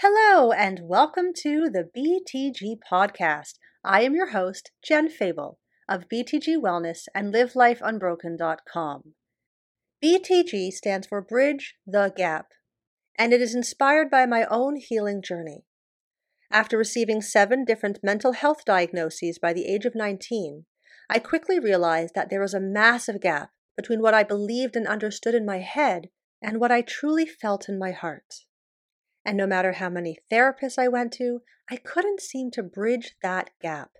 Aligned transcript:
Hello, 0.00 0.50
and 0.50 0.80
welcome 0.82 1.32
to 1.42 1.70
the 1.70 1.88
BTG 1.96 2.78
Podcast. 2.90 3.58
I 3.84 4.02
am 4.02 4.14
your 4.14 4.30
host, 4.30 4.72
Jen 4.82 5.08
Febel 5.08 5.58
of 5.88 6.08
BTG 6.08 6.56
Wellness 6.56 7.06
and 7.14 7.32
LiveLifeUnbroken.com. 7.32 9.14
BTG 10.02 10.72
stands 10.72 11.06
for 11.06 11.20
Bridge 11.20 11.76
the 11.86 12.12
Gap, 12.16 12.48
and 13.16 13.32
it 13.32 13.40
is 13.40 13.54
inspired 13.54 14.10
by 14.10 14.26
my 14.26 14.44
own 14.46 14.76
healing 14.76 15.22
journey. 15.22 15.66
After 16.50 16.76
receiving 16.76 17.22
seven 17.22 17.64
different 17.64 18.00
mental 18.02 18.32
health 18.32 18.64
diagnoses 18.64 19.38
by 19.38 19.52
the 19.52 19.66
age 19.66 19.84
of 19.84 19.94
19, 19.94 20.64
I 21.08 21.18
quickly 21.20 21.60
realized 21.60 22.14
that 22.16 22.28
there 22.28 22.40
was 22.40 22.54
a 22.54 22.60
massive 22.60 23.20
gap 23.20 23.50
between 23.76 24.00
what 24.00 24.14
I 24.14 24.24
believed 24.24 24.74
and 24.74 24.88
understood 24.88 25.34
in 25.34 25.46
my 25.46 25.58
head 25.58 26.08
and 26.42 26.58
what 26.58 26.72
I 26.72 26.80
truly 26.80 27.26
felt 27.26 27.68
in 27.68 27.78
my 27.78 27.92
heart. 27.92 28.46
And 29.24 29.36
no 29.36 29.46
matter 29.46 29.72
how 29.72 29.88
many 29.88 30.18
therapists 30.30 30.78
I 30.78 30.88
went 30.88 31.12
to, 31.14 31.42
I 31.70 31.76
couldn't 31.76 32.20
seem 32.20 32.50
to 32.52 32.62
bridge 32.62 33.16
that 33.22 33.50
gap 33.60 33.92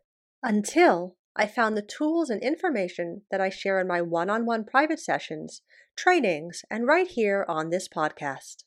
until 0.43 1.17
I 1.35 1.47
found 1.47 1.77
the 1.77 1.83
tools 1.83 2.29
and 2.29 2.43
information 2.43 3.23
that 3.31 3.41
I 3.41 3.49
share 3.49 3.81
in 3.81 3.87
my 3.87 4.03
one 4.03 4.29
on 4.29 4.45
one 4.45 4.65
private 4.65 5.01
sessions, 5.01 5.63
trainings, 5.97 6.65
and 6.71 6.87
right 6.87 7.07
here 7.07 7.47
on 7.49 7.71
this 7.71 7.89
podcast. 7.89 8.65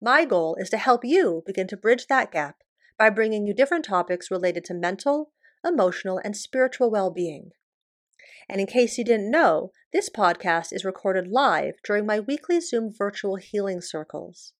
My 0.00 0.24
goal 0.24 0.56
is 0.58 0.70
to 0.70 0.78
help 0.78 1.04
you 1.04 1.42
begin 1.44 1.66
to 1.68 1.76
bridge 1.76 2.06
that 2.06 2.30
gap 2.30 2.56
by 2.98 3.10
bringing 3.10 3.46
you 3.46 3.52
different 3.52 3.84
topics 3.84 4.30
related 4.30 4.64
to 4.66 4.74
mental, 4.74 5.32
emotional, 5.64 6.20
and 6.24 6.36
spiritual 6.36 6.90
well 6.90 7.10
being. 7.10 7.50
And 8.48 8.60
in 8.60 8.66
case 8.66 8.96
you 8.96 9.04
didn't 9.04 9.30
know, 9.30 9.72
this 9.92 10.08
podcast 10.08 10.72
is 10.72 10.84
recorded 10.84 11.28
live 11.28 11.74
during 11.84 12.06
my 12.06 12.20
weekly 12.20 12.60
Zoom 12.60 12.92
virtual 12.92 13.36
healing 13.36 13.80
circles. 13.80 14.52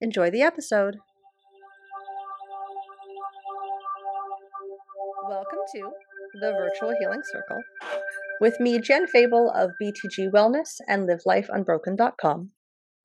Enjoy 0.02 0.30
the 0.30 0.41
episode. 0.41 0.97
Welcome 5.29 5.59
to 5.75 5.91
the 6.41 6.51
Virtual 6.51 6.94
Healing 7.00 7.22
Circle 7.31 7.62
with 8.41 8.59
me, 8.59 8.78
Jen 8.78 9.07
Febel 9.07 9.53
of 9.56 9.72
BTG 9.81 10.34
Wellness 10.34 10.81
and 10.85 11.07
LiveLifeUnbroken.com. 11.07 12.51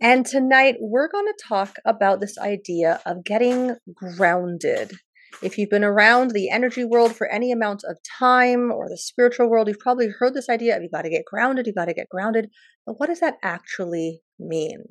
And 0.01 0.27
tonight 0.27 0.77
we're 0.81 1.09
going 1.09 1.27
to 1.27 1.45
talk 1.49 1.77
about 1.85 2.21
this 2.21 2.39
idea 2.39 3.01
of 3.07 3.25
getting 3.25 3.77
grounded 3.95 4.99
if 5.43 5.59
you've 5.59 5.71
been 5.71 5.85
around 5.85 6.31
the 6.31 6.51
energy 6.51 6.85
world 6.85 7.15
for 7.15 7.27
any 7.29 7.53
amount 7.53 7.83
of 7.89 7.99
time 8.19 8.73
or 8.73 8.89
the 8.89 8.97
spiritual 8.97 9.49
world, 9.49 9.69
you've 9.69 9.79
probably 9.79 10.09
heard 10.09 10.35
this 10.35 10.49
idea 10.49 10.77
of 10.77 10.83
you 10.83 10.89
got 10.93 11.03
to 11.03 11.11
get 11.11 11.25
grounded, 11.25 11.67
you 11.67 11.75
got 11.75 11.87
to 11.87 11.95
get 11.95 12.09
grounded. 12.09 12.49
But 12.87 12.95
what 12.99 13.07
does 13.07 13.21
that 13.21 13.37
actually 13.43 14.21
mean? 14.39 14.85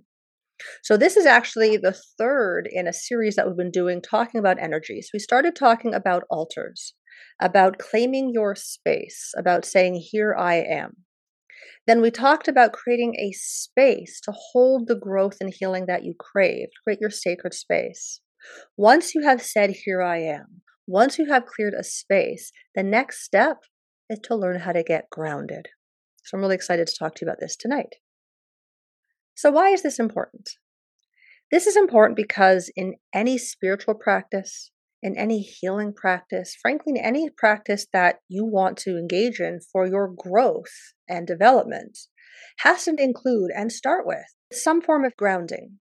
So, 0.83 0.97
this 0.97 1.17
is 1.17 1.25
actually 1.25 1.77
the 1.77 1.95
third 2.17 2.67
in 2.71 2.87
a 2.87 2.93
series 2.93 3.35
that 3.35 3.45
we've 3.45 3.57
been 3.57 3.71
doing 3.71 4.01
talking 4.01 4.39
about 4.39 4.59
energies. 4.59 5.11
We 5.13 5.19
started 5.19 5.55
talking 5.55 5.93
about 5.93 6.23
altars, 6.31 6.93
about 7.39 7.77
claiming 7.77 8.31
your 8.33 8.55
space, 8.55 9.33
about 9.37 9.65
saying, 9.65 10.01
Here 10.11 10.35
I 10.35 10.55
am. 10.55 11.03
Then 11.85 12.01
we 12.01 12.11
talked 12.11 12.47
about 12.47 12.73
creating 12.73 13.15
a 13.17 13.31
space 13.33 14.19
to 14.21 14.33
hold 14.35 14.87
the 14.87 14.95
growth 14.95 15.37
and 15.39 15.53
healing 15.53 15.85
that 15.85 16.03
you 16.03 16.15
crave, 16.17 16.67
create 16.83 16.99
your 16.99 17.09
sacred 17.09 17.53
space. 17.53 18.19
Once 18.77 19.15
you 19.15 19.23
have 19.23 19.41
said, 19.41 19.71
Here 19.85 20.01
I 20.01 20.19
am, 20.19 20.61
once 20.87 21.17
you 21.17 21.25
have 21.25 21.45
cleared 21.45 21.73
a 21.73 21.83
space, 21.83 22.51
the 22.75 22.83
next 22.83 23.23
step 23.23 23.57
is 24.09 24.19
to 24.23 24.35
learn 24.35 24.61
how 24.61 24.71
to 24.71 24.83
get 24.83 25.09
grounded. 25.09 25.67
So 26.23 26.37
I'm 26.37 26.41
really 26.41 26.55
excited 26.55 26.87
to 26.87 26.95
talk 26.97 27.15
to 27.15 27.25
you 27.25 27.29
about 27.29 27.39
this 27.39 27.55
tonight. 27.55 27.95
So, 29.35 29.51
why 29.51 29.69
is 29.69 29.83
this 29.83 29.99
important? 29.99 30.49
This 31.51 31.67
is 31.67 31.77
important 31.77 32.17
because 32.17 32.71
in 32.75 32.95
any 33.13 33.37
spiritual 33.37 33.95
practice, 33.95 34.71
in 35.01 35.17
any 35.17 35.41
healing 35.41 35.93
practice, 35.93 36.55
frankly, 36.61 36.93
in 36.95 36.97
any 36.97 37.29
practice 37.29 37.85
that 37.93 38.17
you 38.27 38.45
want 38.45 38.77
to 38.79 38.97
engage 38.97 39.39
in 39.39 39.59
for 39.71 39.87
your 39.87 40.11
growth 40.11 40.93
and 41.07 41.27
development, 41.27 41.97
has 42.59 42.85
to 42.85 42.95
include 42.97 43.51
and 43.55 43.71
start 43.71 44.05
with 44.05 44.25
some 44.51 44.81
form 44.81 45.05
of 45.05 45.15
grounding. 45.15 45.79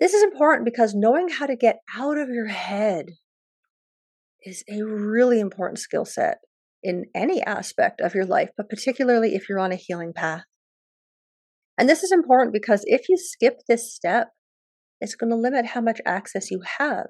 This 0.00 0.14
is 0.14 0.22
important 0.22 0.64
because 0.64 0.94
knowing 0.94 1.28
how 1.28 1.44
to 1.44 1.54
get 1.54 1.80
out 1.94 2.16
of 2.16 2.30
your 2.30 2.46
head 2.46 3.10
is 4.42 4.64
a 4.66 4.82
really 4.82 5.38
important 5.38 5.78
skill 5.78 6.06
set 6.06 6.38
in 6.82 7.04
any 7.14 7.42
aspect 7.42 8.00
of 8.00 8.14
your 8.14 8.24
life, 8.24 8.48
but 8.56 8.70
particularly 8.70 9.34
if 9.34 9.48
you're 9.48 9.58
on 9.58 9.72
a 9.72 9.76
healing 9.76 10.14
path. 10.14 10.44
And 11.76 11.86
this 11.86 12.02
is 12.02 12.12
important 12.12 12.54
because 12.54 12.82
if 12.86 13.10
you 13.10 13.18
skip 13.18 13.60
this 13.68 13.94
step, 13.94 14.28
it's 15.02 15.14
going 15.14 15.30
to 15.30 15.36
limit 15.36 15.66
how 15.66 15.82
much 15.82 16.00
access 16.06 16.50
you 16.50 16.62
have 16.78 17.08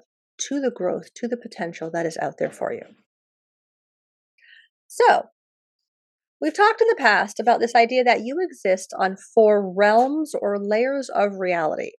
to 0.49 0.59
the 0.59 0.71
growth, 0.71 1.13
to 1.15 1.27
the 1.29 1.37
potential 1.37 1.89
that 1.93 2.05
is 2.05 2.17
out 2.21 2.37
there 2.39 2.51
for 2.51 2.73
you. 2.73 2.83
So, 4.87 5.23
we've 6.41 6.53
talked 6.53 6.81
in 6.81 6.87
the 6.87 6.95
past 6.97 7.39
about 7.39 7.61
this 7.61 7.75
idea 7.75 8.03
that 8.03 8.21
you 8.21 8.37
exist 8.41 8.93
on 8.97 9.15
four 9.33 9.73
realms 9.73 10.33
or 10.39 10.57
layers 10.59 11.09
of 11.09 11.39
reality. 11.39 11.91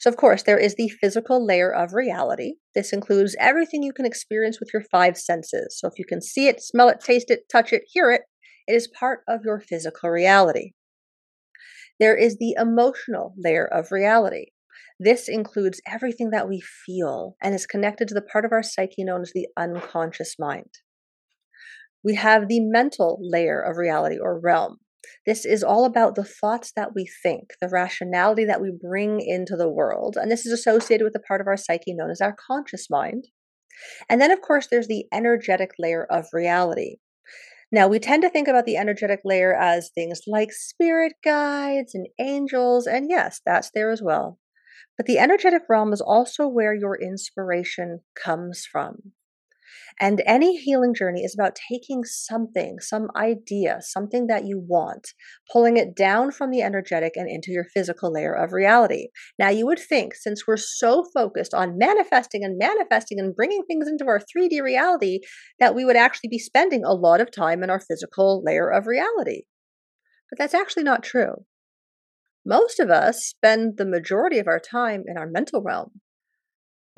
So, 0.00 0.10
of 0.10 0.16
course, 0.16 0.42
there 0.42 0.58
is 0.58 0.74
the 0.74 0.88
physical 0.88 1.44
layer 1.44 1.72
of 1.72 1.94
reality. 1.94 2.54
This 2.74 2.92
includes 2.92 3.36
everything 3.38 3.82
you 3.82 3.92
can 3.92 4.06
experience 4.06 4.60
with 4.60 4.70
your 4.72 4.84
five 4.90 5.16
senses. 5.16 5.78
So, 5.78 5.88
if 5.88 5.98
you 5.98 6.04
can 6.04 6.20
see 6.20 6.48
it, 6.48 6.60
smell 6.62 6.88
it, 6.88 7.00
taste 7.00 7.30
it, 7.30 7.48
touch 7.50 7.72
it, 7.72 7.82
hear 7.92 8.10
it, 8.10 8.22
it 8.66 8.74
is 8.74 8.88
part 8.88 9.20
of 9.28 9.44
your 9.44 9.60
physical 9.60 10.10
reality. 10.10 10.72
There 11.98 12.16
is 12.16 12.36
the 12.36 12.54
emotional 12.58 13.34
layer 13.36 13.66
of 13.66 13.90
reality. 13.90 14.46
This 15.00 15.28
includes 15.28 15.80
everything 15.86 16.30
that 16.30 16.48
we 16.48 16.60
feel 16.60 17.36
and 17.42 17.54
is 17.54 17.66
connected 17.66 18.08
to 18.08 18.14
the 18.14 18.22
part 18.22 18.44
of 18.44 18.52
our 18.52 18.62
psyche 18.62 19.04
known 19.04 19.22
as 19.22 19.32
the 19.32 19.48
unconscious 19.56 20.36
mind. 20.38 20.70
We 22.04 22.14
have 22.14 22.48
the 22.48 22.60
mental 22.60 23.18
layer 23.20 23.60
of 23.60 23.76
reality 23.76 24.18
or 24.18 24.38
realm. 24.38 24.78
This 25.26 25.44
is 25.44 25.62
all 25.62 25.84
about 25.84 26.14
the 26.14 26.24
thoughts 26.24 26.72
that 26.76 26.94
we 26.94 27.08
think, 27.22 27.50
the 27.60 27.68
rationality 27.68 28.44
that 28.44 28.60
we 28.60 28.70
bring 28.70 29.20
into 29.20 29.56
the 29.56 29.68
world. 29.68 30.16
And 30.20 30.30
this 30.30 30.46
is 30.46 30.52
associated 30.52 31.04
with 31.04 31.12
the 31.12 31.20
part 31.20 31.40
of 31.40 31.46
our 31.46 31.56
psyche 31.56 31.94
known 31.94 32.10
as 32.10 32.20
our 32.20 32.34
conscious 32.34 32.88
mind. 32.90 33.28
And 34.08 34.20
then, 34.20 34.30
of 34.30 34.40
course, 34.40 34.66
there's 34.66 34.88
the 34.88 35.06
energetic 35.12 35.72
layer 35.78 36.04
of 36.10 36.26
reality. 36.32 36.96
Now, 37.70 37.86
we 37.86 37.98
tend 37.98 38.22
to 38.22 38.30
think 38.30 38.48
about 38.48 38.64
the 38.64 38.78
energetic 38.78 39.20
layer 39.24 39.54
as 39.54 39.90
things 39.90 40.22
like 40.26 40.52
spirit 40.52 41.12
guides 41.22 41.94
and 41.94 42.08
angels, 42.18 42.86
and 42.86 43.10
yes, 43.10 43.40
that's 43.44 43.70
there 43.74 43.90
as 43.90 44.00
well. 44.02 44.38
But 44.96 45.06
the 45.06 45.18
energetic 45.18 45.62
realm 45.68 45.92
is 45.92 46.00
also 46.00 46.48
where 46.48 46.74
your 46.74 47.00
inspiration 47.00 48.00
comes 48.16 48.64
from. 48.64 49.12
And 50.00 50.22
any 50.26 50.56
healing 50.56 50.94
journey 50.94 51.22
is 51.24 51.34
about 51.34 51.56
taking 51.70 52.04
something, 52.04 52.78
some 52.80 53.08
idea, 53.16 53.78
something 53.80 54.26
that 54.28 54.46
you 54.46 54.62
want, 54.66 55.08
pulling 55.52 55.76
it 55.76 55.94
down 55.94 56.30
from 56.30 56.50
the 56.50 56.62
energetic 56.62 57.12
and 57.16 57.28
into 57.28 57.50
your 57.50 57.66
physical 57.74 58.12
layer 58.12 58.32
of 58.32 58.52
reality. 58.52 59.08
Now, 59.38 59.48
you 59.48 59.66
would 59.66 59.78
think 59.78 60.14
since 60.14 60.46
we're 60.46 60.56
so 60.56 61.04
focused 61.14 61.54
on 61.54 61.78
manifesting 61.78 62.44
and 62.44 62.58
manifesting 62.58 63.18
and 63.18 63.34
bringing 63.34 63.62
things 63.66 63.88
into 63.88 64.06
our 64.06 64.20
3D 64.20 64.62
reality, 64.62 65.20
that 65.58 65.74
we 65.74 65.84
would 65.84 65.96
actually 65.96 66.28
be 66.28 66.38
spending 66.38 66.84
a 66.84 66.94
lot 66.94 67.20
of 67.20 67.30
time 67.30 67.62
in 67.62 67.70
our 67.70 67.80
physical 67.80 68.42
layer 68.44 68.70
of 68.70 68.86
reality. 68.86 69.42
But 70.30 70.38
that's 70.38 70.54
actually 70.54 70.84
not 70.84 71.02
true. 71.02 71.44
Most 72.44 72.80
of 72.80 72.90
us 72.90 73.24
spend 73.24 73.76
the 73.76 73.86
majority 73.86 74.38
of 74.38 74.46
our 74.46 74.60
time 74.60 75.04
in 75.06 75.18
our 75.18 75.26
mental 75.26 75.62
realm. 75.62 76.00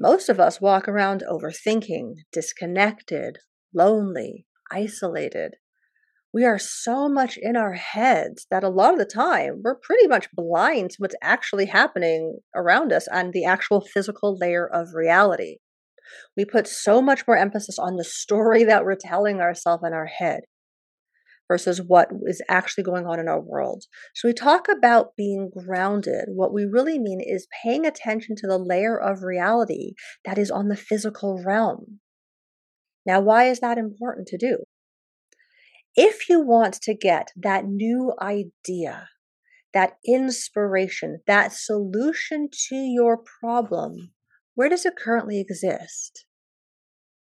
Most 0.02 0.30
of 0.30 0.40
us 0.40 0.62
walk 0.62 0.88
around 0.88 1.22
overthinking, 1.30 2.14
disconnected, 2.32 3.36
lonely, 3.74 4.46
isolated. 4.72 5.56
We 6.32 6.42
are 6.46 6.58
so 6.58 7.06
much 7.06 7.36
in 7.36 7.54
our 7.54 7.74
heads 7.74 8.46
that 8.50 8.64
a 8.64 8.70
lot 8.70 8.94
of 8.94 8.98
the 8.98 9.04
time 9.04 9.60
we're 9.62 9.74
pretty 9.74 10.08
much 10.08 10.32
blind 10.32 10.92
to 10.92 10.96
what's 11.00 11.16
actually 11.20 11.66
happening 11.66 12.38
around 12.56 12.94
us 12.94 13.08
and 13.12 13.34
the 13.34 13.44
actual 13.44 13.82
physical 13.82 14.38
layer 14.40 14.66
of 14.66 14.94
reality. 14.94 15.56
We 16.34 16.46
put 16.46 16.66
so 16.66 17.02
much 17.02 17.26
more 17.26 17.36
emphasis 17.36 17.78
on 17.78 17.96
the 17.96 18.04
story 18.04 18.64
that 18.64 18.84
we're 18.84 18.96
telling 18.96 19.42
ourselves 19.42 19.84
in 19.86 19.92
our 19.92 20.06
head 20.06 20.44
versus 21.50 21.82
what 21.84 22.10
is 22.26 22.40
actually 22.48 22.84
going 22.84 23.06
on 23.06 23.18
in 23.18 23.26
our 23.26 23.40
world. 23.40 23.86
So 24.14 24.28
we 24.28 24.32
talk 24.32 24.68
about 24.68 25.16
being 25.16 25.50
grounded. 25.50 26.26
What 26.28 26.54
we 26.54 26.64
really 26.64 26.96
mean 26.96 27.20
is 27.20 27.48
paying 27.64 27.84
attention 27.84 28.36
to 28.36 28.46
the 28.46 28.56
layer 28.56 28.96
of 28.96 29.24
reality 29.24 29.94
that 30.24 30.38
is 30.38 30.48
on 30.48 30.68
the 30.68 30.76
physical 30.76 31.42
realm. 31.44 31.98
Now, 33.04 33.18
why 33.18 33.48
is 33.48 33.58
that 33.58 33.78
important 33.78 34.28
to 34.28 34.38
do? 34.38 34.58
If 35.96 36.28
you 36.28 36.40
want 36.40 36.74
to 36.82 36.94
get 36.94 37.32
that 37.34 37.64
new 37.64 38.12
idea, 38.22 39.08
that 39.74 39.94
inspiration, 40.06 41.18
that 41.26 41.52
solution 41.52 42.48
to 42.68 42.76
your 42.76 43.18
problem, 43.40 44.12
where 44.54 44.68
does 44.68 44.86
it 44.86 44.94
currently 44.96 45.40
exist? 45.40 46.26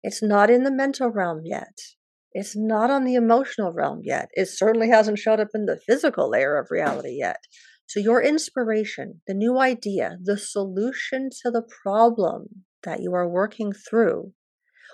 It's 0.02 0.22
not 0.22 0.48
in 0.48 0.62
the 0.62 0.72
mental 0.72 1.10
realm 1.10 1.42
yet. 1.44 1.76
It's 2.38 2.54
not 2.54 2.90
on 2.90 3.04
the 3.04 3.14
emotional 3.14 3.72
realm 3.72 4.02
yet. 4.04 4.28
It 4.34 4.50
certainly 4.50 4.90
hasn't 4.90 5.18
showed 5.18 5.40
up 5.40 5.48
in 5.54 5.64
the 5.64 5.80
physical 5.86 6.28
layer 6.28 6.58
of 6.58 6.66
reality 6.70 7.16
yet. 7.18 7.38
So, 7.86 7.98
your 7.98 8.22
inspiration, 8.22 9.22
the 9.26 9.32
new 9.32 9.58
idea, 9.58 10.18
the 10.22 10.36
solution 10.36 11.30
to 11.40 11.50
the 11.50 11.62
problem 11.62 12.66
that 12.82 13.00
you 13.00 13.14
are 13.14 13.26
working 13.26 13.72
through, 13.72 14.34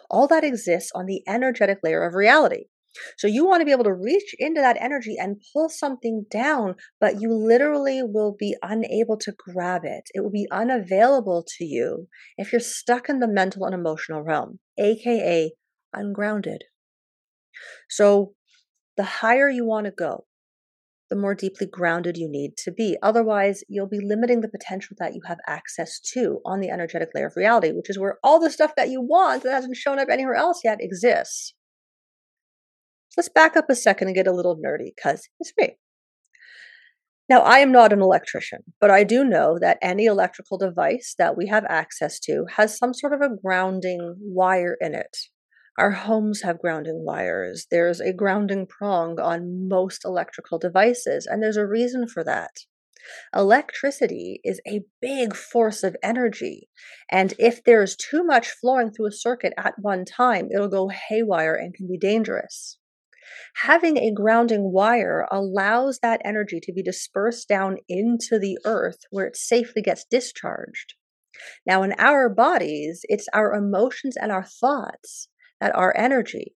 all 0.08 0.28
that 0.28 0.44
exists 0.44 0.92
on 0.94 1.06
the 1.06 1.24
energetic 1.26 1.78
layer 1.82 2.04
of 2.06 2.14
reality. 2.14 2.66
So, 3.18 3.26
you 3.26 3.44
want 3.44 3.60
to 3.60 3.66
be 3.66 3.72
able 3.72 3.90
to 3.90 3.92
reach 3.92 4.36
into 4.38 4.60
that 4.60 4.80
energy 4.80 5.16
and 5.18 5.42
pull 5.52 5.68
something 5.68 6.26
down, 6.30 6.76
but 7.00 7.20
you 7.20 7.34
literally 7.34 8.04
will 8.04 8.36
be 8.38 8.54
unable 8.62 9.16
to 9.16 9.34
grab 9.36 9.82
it. 9.84 10.04
It 10.14 10.20
will 10.20 10.30
be 10.30 10.46
unavailable 10.52 11.44
to 11.58 11.64
you 11.64 12.06
if 12.38 12.52
you're 12.52 12.60
stuck 12.60 13.08
in 13.08 13.18
the 13.18 13.26
mental 13.26 13.64
and 13.64 13.74
emotional 13.74 14.22
realm, 14.22 14.60
aka 14.78 15.50
ungrounded. 15.92 16.62
So 17.88 18.34
the 18.96 19.04
higher 19.04 19.48
you 19.48 19.64
want 19.64 19.86
to 19.86 19.92
go, 19.92 20.26
the 21.12 21.16
more 21.16 21.34
deeply 21.34 21.66
grounded 21.66 22.16
you 22.16 22.26
need 22.26 22.56
to 22.56 22.72
be. 22.72 22.96
Otherwise, 23.02 23.62
you'll 23.68 23.86
be 23.86 24.00
limiting 24.00 24.40
the 24.40 24.48
potential 24.48 24.96
that 24.98 25.14
you 25.14 25.20
have 25.26 25.38
access 25.46 26.00
to 26.14 26.40
on 26.46 26.60
the 26.60 26.70
energetic 26.70 27.10
layer 27.14 27.26
of 27.26 27.36
reality, 27.36 27.70
which 27.70 27.90
is 27.90 27.98
where 27.98 28.18
all 28.22 28.40
the 28.40 28.50
stuff 28.50 28.72
that 28.76 28.88
you 28.88 29.02
want 29.02 29.42
that 29.42 29.52
hasn't 29.52 29.76
shown 29.76 29.98
up 29.98 30.08
anywhere 30.10 30.34
else 30.34 30.60
yet 30.64 30.78
exists. 30.80 31.52
Let's 33.14 33.28
back 33.28 33.58
up 33.58 33.68
a 33.68 33.74
second 33.74 34.08
and 34.08 34.14
get 34.14 34.26
a 34.26 34.32
little 34.32 34.56
nerdy 34.56 34.90
because 34.96 35.28
it's 35.38 35.52
me. 35.58 35.76
Now, 37.28 37.40
I 37.40 37.58
am 37.58 37.72
not 37.72 37.92
an 37.92 38.00
electrician, 38.00 38.60
but 38.80 38.90
I 38.90 39.04
do 39.04 39.22
know 39.22 39.58
that 39.60 39.78
any 39.82 40.06
electrical 40.06 40.56
device 40.56 41.14
that 41.18 41.36
we 41.36 41.46
have 41.48 41.64
access 41.68 42.18
to 42.20 42.46
has 42.56 42.76
some 42.76 42.94
sort 42.94 43.12
of 43.12 43.20
a 43.20 43.36
grounding 43.36 44.16
wire 44.18 44.76
in 44.80 44.94
it. 44.94 45.16
Our 45.78 45.92
homes 45.92 46.42
have 46.42 46.60
grounding 46.60 47.02
wires. 47.02 47.66
There's 47.70 47.98
a 47.98 48.12
grounding 48.12 48.66
prong 48.66 49.18
on 49.18 49.68
most 49.68 50.04
electrical 50.04 50.58
devices, 50.58 51.26
and 51.26 51.42
there's 51.42 51.56
a 51.56 51.66
reason 51.66 52.06
for 52.06 52.22
that. 52.24 52.50
Electricity 53.34 54.40
is 54.44 54.60
a 54.68 54.84
big 55.00 55.34
force 55.34 55.82
of 55.82 55.96
energy, 56.02 56.68
and 57.10 57.32
if 57.38 57.64
there's 57.64 57.96
too 57.96 58.22
much 58.22 58.50
flowing 58.50 58.92
through 58.92 59.06
a 59.06 59.12
circuit 59.12 59.54
at 59.56 59.78
one 59.78 60.04
time, 60.04 60.50
it'll 60.54 60.68
go 60.68 60.88
haywire 60.88 61.54
and 61.54 61.74
can 61.74 61.88
be 61.88 61.96
dangerous. 61.96 62.78
Having 63.62 63.96
a 63.96 64.12
grounding 64.12 64.72
wire 64.72 65.26
allows 65.30 66.00
that 66.00 66.20
energy 66.22 66.60
to 66.60 66.72
be 66.72 66.82
dispersed 66.82 67.48
down 67.48 67.78
into 67.88 68.38
the 68.38 68.58
earth 68.66 68.98
where 69.10 69.26
it 69.26 69.36
safely 69.36 69.80
gets 69.80 70.04
discharged. 70.04 70.94
Now, 71.66 71.82
in 71.82 71.94
our 71.98 72.28
bodies, 72.28 73.06
it's 73.08 73.26
our 73.32 73.54
emotions 73.54 74.16
and 74.16 74.30
our 74.30 74.44
thoughts 74.44 75.28
at 75.62 75.74
our 75.74 75.96
energy. 75.96 76.54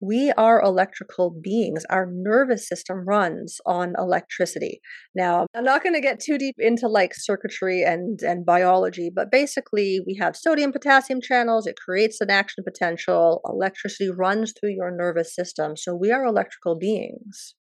We 0.00 0.30
are 0.36 0.62
electrical 0.62 1.34
beings. 1.42 1.82
Our 1.90 2.06
nervous 2.08 2.68
system 2.68 3.04
runs 3.04 3.58
on 3.66 3.94
electricity. 3.98 4.80
Now, 5.12 5.46
I'm 5.56 5.64
not 5.64 5.82
going 5.82 5.94
to 5.96 6.00
get 6.00 6.20
too 6.20 6.38
deep 6.38 6.54
into 6.58 6.86
like 6.86 7.14
circuitry 7.14 7.82
and, 7.82 8.20
and 8.22 8.46
biology, 8.46 9.10
but 9.12 9.32
basically, 9.32 9.98
we 10.06 10.16
have 10.20 10.36
sodium 10.36 10.70
potassium 10.70 11.20
channels. 11.20 11.66
It 11.66 11.74
creates 11.84 12.20
an 12.20 12.30
action 12.30 12.62
potential. 12.62 13.40
Electricity 13.44 14.08
runs 14.08 14.52
through 14.52 14.74
your 14.76 14.92
nervous 14.96 15.34
system. 15.34 15.76
So, 15.76 15.96
we 15.96 16.12
are 16.12 16.24
electrical 16.24 16.78
beings. 16.78 17.56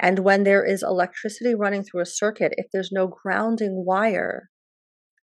And 0.00 0.20
when 0.20 0.44
there 0.44 0.64
is 0.64 0.82
electricity 0.82 1.54
running 1.54 1.84
through 1.84 2.00
a 2.00 2.06
circuit, 2.06 2.54
if 2.56 2.66
there's 2.72 2.90
no 2.90 3.06
grounding 3.06 3.84
wire, 3.86 4.48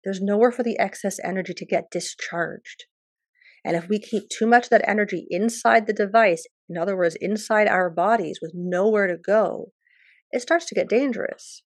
there's 0.04 0.20
nowhere 0.20 0.52
for 0.52 0.62
the 0.62 0.78
excess 0.78 1.18
energy 1.24 1.54
to 1.54 1.66
get 1.66 1.90
discharged. 1.90 2.84
And 3.64 3.76
if 3.76 3.88
we 3.88 3.98
keep 3.98 4.28
too 4.28 4.46
much 4.46 4.64
of 4.64 4.70
that 4.70 4.88
energy 4.88 5.26
inside 5.30 5.86
the 5.86 5.92
device, 5.92 6.46
in 6.68 6.76
other 6.76 6.96
words, 6.96 7.16
inside 7.20 7.68
our 7.68 7.90
bodies 7.90 8.40
with 8.42 8.52
nowhere 8.54 9.06
to 9.06 9.16
go, 9.16 9.72
it 10.30 10.42
starts 10.42 10.66
to 10.66 10.74
get 10.74 10.88
dangerous. 10.88 11.62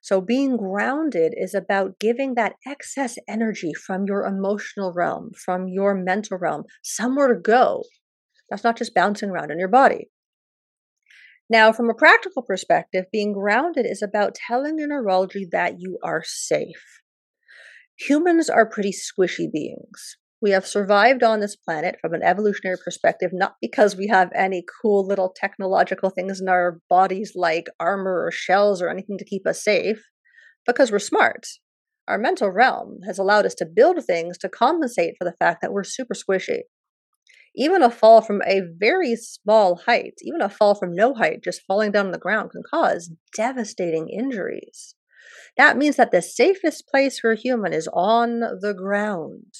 So, 0.00 0.20
being 0.20 0.56
grounded 0.56 1.34
is 1.36 1.54
about 1.54 1.98
giving 1.98 2.34
that 2.34 2.54
excess 2.66 3.18
energy 3.26 3.74
from 3.74 4.04
your 4.06 4.24
emotional 4.24 4.92
realm, 4.94 5.32
from 5.34 5.66
your 5.68 5.94
mental 5.94 6.38
realm, 6.38 6.64
somewhere 6.82 7.28
to 7.28 7.40
go. 7.40 7.82
That's 8.48 8.64
not 8.64 8.78
just 8.78 8.94
bouncing 8.94 9.30
around 9.30 9.50
in 9.50 9.58
your 9.58 9.68
body. 9.68 10.08
Now, 11.50 11.72
from 11.72 11.90
a 11.90 11.94
practical 11.94 12.42
perspective, 12.42 13.06
being 13.10 13.32
grounded 13.32 13.86
is 13.86 14.02
about 14.02 14.34
telling 14.34 14.78
your 14.78 14.88
neurology 14.88 15.46
that 15.50 15.80
you 15.80 15.98
are 16.04 16.22
safe. 16.24 17.00
Humans 17.98 18.48
are 18.48 18.68
pretty 18.68 18.92
squishy 18.92 19.50
beings. 19.50 20.16
We 20.40 20.52
have 20.52 20.66
survived 20.66 21.24
on 21.24 21.40
this 21.40 21.56
planet 21.56 21.96
from 22.00 22.14
an 22.14 22.22
evolutionary 22.22 22.76
perspective, 22.84 23.30
not 23.32 23.56
because 23.60 23.96
we 23.96 24.06
have 24.06 24.30
any 24.34 24.64
cool 24.80 25.04
little 25.04 25.34
technological 25.34 26.10
things 26.10 26.40
in 26.40 26.48
our 26.48 26.78
bodies 26.88 27.32
like 27.34 27.66
armor 27.80 28.24
or 28.24 28.30
shells 28.30 28.80
or 28.80 28.88
anything 28.88 29.18
to 29.18 29.24
keep 29.24 29.46
us 29.48 29.64
safe, 29.64 30.00
because 30.64 30.92
we're 30.92 31.00
smart. 31.00 31.46
Our 32.06 32.18
mental 32.18 32.50
realm 32.50 33.00
has 33.04 33.18
allowed 33.18 33.46
us 33.46 33.54
to 33.56 33.66
build 33.66 34.02
things 34.04 34.38
to 34.38 34.48
compensate 34.48 35.14
for 35.18 35.24
the 35.24 35.34
fact 35.38 35.60
that 35.60 35.72
we're 35.72 35.84
super 35.84 36.14
squishy. 36.14 36.60
Even 37.56 37.82
a 37.82 37.90
fall 37.90 38.20
from 38.20 38.40
a 38.46 38.62
very 38.78 39.16
small 39.16 39.80
height, 39.86 40.14
even 40.22 40.40
a 40.40 40.48
fall 40.48 40.76
from 40.76 40.94
no 40.94 41.14
height, 41.14 41.42
just 41.42 41.62
falling 41.66 41.90
down 41.90 42.06
on 42.06 42.12
the 42.12 42.18
ground, 42.18 42.52
can 42.52 42.62
cause 42.62 43.10
devastating 43.34 44.08
injuries. 44.08 44.94
That 45.56 45.76
means 45.76 45.96
that 45.96 46.12
the 46.12 46.22
safest 46.22 46.86
place 46.86 47.18
for 47.18 47.32
a 47.32 47.36
human 47.36 47.72
is 47.72 47.88
on 47.92 48.38
the 48.38 48.74
ground. 48.76 49.52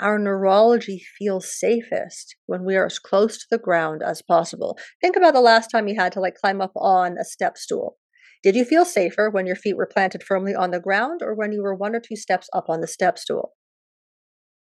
Our 0.00 0.18
neurology 0.18 0.98
feels 0.98 1.56
safest 1.56 2.34
when 2.46 2.64
we 2.64 2.74
are 2.74 2.86
as 2.86 2.98
close 2.98 3.38
to 3.38 3.46
the 3.48 3.58
ground 3.58 4.02
as 4.02 4.20
possible. 4.20 4.76
Think 5.00 5.14
about 5.14 5.32
the 5.34 5.40
last 5.40 5.68
time 5.68 5.86
you 5.86 5.94
had 5.94 6.10
to 6.14 6.20
like 6.20 6.34
climb 6.34 6.60
up 6.60 6.72
on 6.74 7.16
a 7.18 7.24
step 7.24 7.56
stool. 7.56 7.98
Did 8.42 8.56
you 8.56 8.64
feel 8.64 8.84
safer 8.84 9.30
when 9.30 9.46
your 9.46 9.54
feet 9.54 9.76
were 9.76 9.86
planted 9.86 10.24
firmly 10.24 10.56
on 10.56 10.72
the 10.72 10.80
ground 10.80 11.20
or 11.22 11.34
when 11.34 11.52
you 11.52 11.62
were 11.62 11.74
one 11.74 11.94
or 11.94 12.00
two 12.00 12.16
steps 12.16 12.48
up 12.52 12.68
on 12.68 12.80
the 12.80 12.88
step 12.88 13.16
stool? 13.18 13.52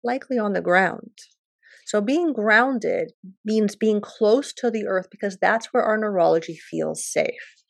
Likely 0.06 0.38
on 0.38 0.54
the 0.54 0.62
ground. 0.62 1.18
So 1.86 2.02
being 2.02 2.34
grounded 2.34 3.14
means 3.44 3.76
being 3.76 4.02
close 4.02 4.54
to 4.54 4.72
the 4.72 4.86
earth 4.88 5.10
because 5.12 5.38
that's 5.38 5.74
where 5.74 5.84
our 5.84 5.98
neurology 5.98 6.56
feels 6.56 7.06
safe. 7.06 7.64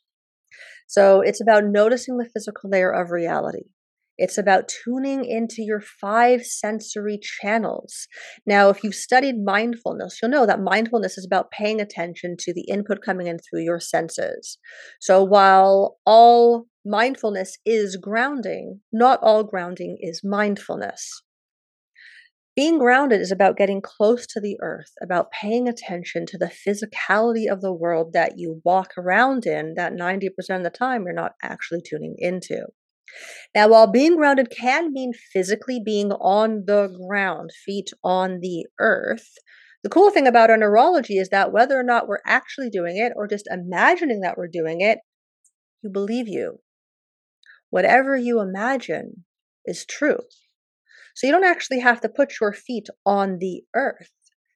So 0.87 1.21
it's 1.21 1.41
about 1.41 1.65
noticing 1.65 2.17
the 2.17 2.25
physical 2.29 2.69
layer 2.71 2.91
of 2.91 3.11
reality. 3.11 3.65
It's 4.17 4.37
about 4.37 4.71
tuning 4.83 5.25
into 5.25 5.61
your 5.61 5.81
five 5.81 6.45
sensory 6.45 7.19
channels. 7.21 8.07
Now, 8.45 8.69
if 8.69 8.83
you've 8.83 8.95
studied 8.95 9.43
mindfulness, 9.43 10.19
you'll 10.21 10.31
know 10.31 10.45
that 10.45 10.61
mindfulness 10.61 11.17
is 11.17 11.25
about 11.25 11.51
paying 11.51 11.81
attention 11.81 12.35
to 12.39 12.53
the 12.53 12.65
input 12.69 13.01
coming 13.03 13.27
in 13.27 13.39
through 13.39 13.63
your 13.63 13.79
senses. 13.79 14.57
So, 15.01 15.23
while 15.23 15.97
all 16.05 16.67
mindfulness 16.85 17.57
is 17.65 17.97
grounding, 17.97 18.81
not 18.93 19.19
all 19.21 19.43
grounding 19.43 19.97
is 19.99 20.21
mindfulness. 20.23 21.23
Being 22.55 22.79
grounded 22.79 23.19
is 23.19 23.33
about 23.33 23.57
getting 23.57 23.81
close 23.81 24.25
to 24.27 24.39
the 24.39 24.57
earth, 24.61 24.93
about 25.03 25.29
paying 25.29 25.67
attention 25.67 26.25
to 26.27 26.37
the 26.37 26.49
physicality 26.49 27.51
of 27.51 27.59
the 27.59 27.73
world 27.73 28.13
that 28.13 28.37
you 28.37 28.61
walk 28.63 28.93
around 28.97 29.45
in, 29.45 29.73
that 29.75 29.91
90% 29.91 30.29
of 30.55 30.63
the 30.63 30.69
time 30.69 31.03
you're 31.03 31.13
not 31.13 31.33
actually 31.43 31.81
tuning 31.85 32.15
into. 32.17 32.67
Now, 33.53 33.69
while 33.69 33.87
being 33.87 34.17
grounded 34.17 34.49
can 34.49 34.91
mean 34.91 35.13
physically 35.13 35.79
being 35.83 36.11
on 36.11 36.63
the 36.65 36.87
ground, 37.07 37.51
feet 37.65 37.91
on 38.03 38.39
the 38.41 38.65
earth, 38.79 39.29
the 39.83 39.89
cool 39.89 40.09
thing 40.09 40.27
about 40.27 40.49
our 40.49 40.57
neurology 40.57 41.17
is 41.17 41.29
that 41.29 41.51
whether 41.51 41.79
or 41.79 41.83
not 41.83 42.07
we're 42.07 42.19
actually 42.25 42.69
doing 42.69 42.97
it 42.97 43.13
or 43.15 43.27
just 43.27 43.47
imagining 43.51 44.21
that 44.21 44.37
we're 44.37 44.47
doing 44.47 44.81
it, 44.81 44.99
you 45.83 45.91
believe 45.91 46.27
you. 46.27 46.59
Whatever 47.69 48.17
you 48.17 48.41
imagine 48.41 49.25
is 49.65 49.85
true. 49.85 50.19
So 51.15 51.27
you 51.27 51.33
don't 51.33 51.43
actually 51.43 51.79
have 51.81 52.01
to 52.01 52.09
put 52.09 52.39
your 52.41 52.51
feet 52.51 52.87
on 53.05 53.37
the 53.39 53.61
earth. 53.75 54.09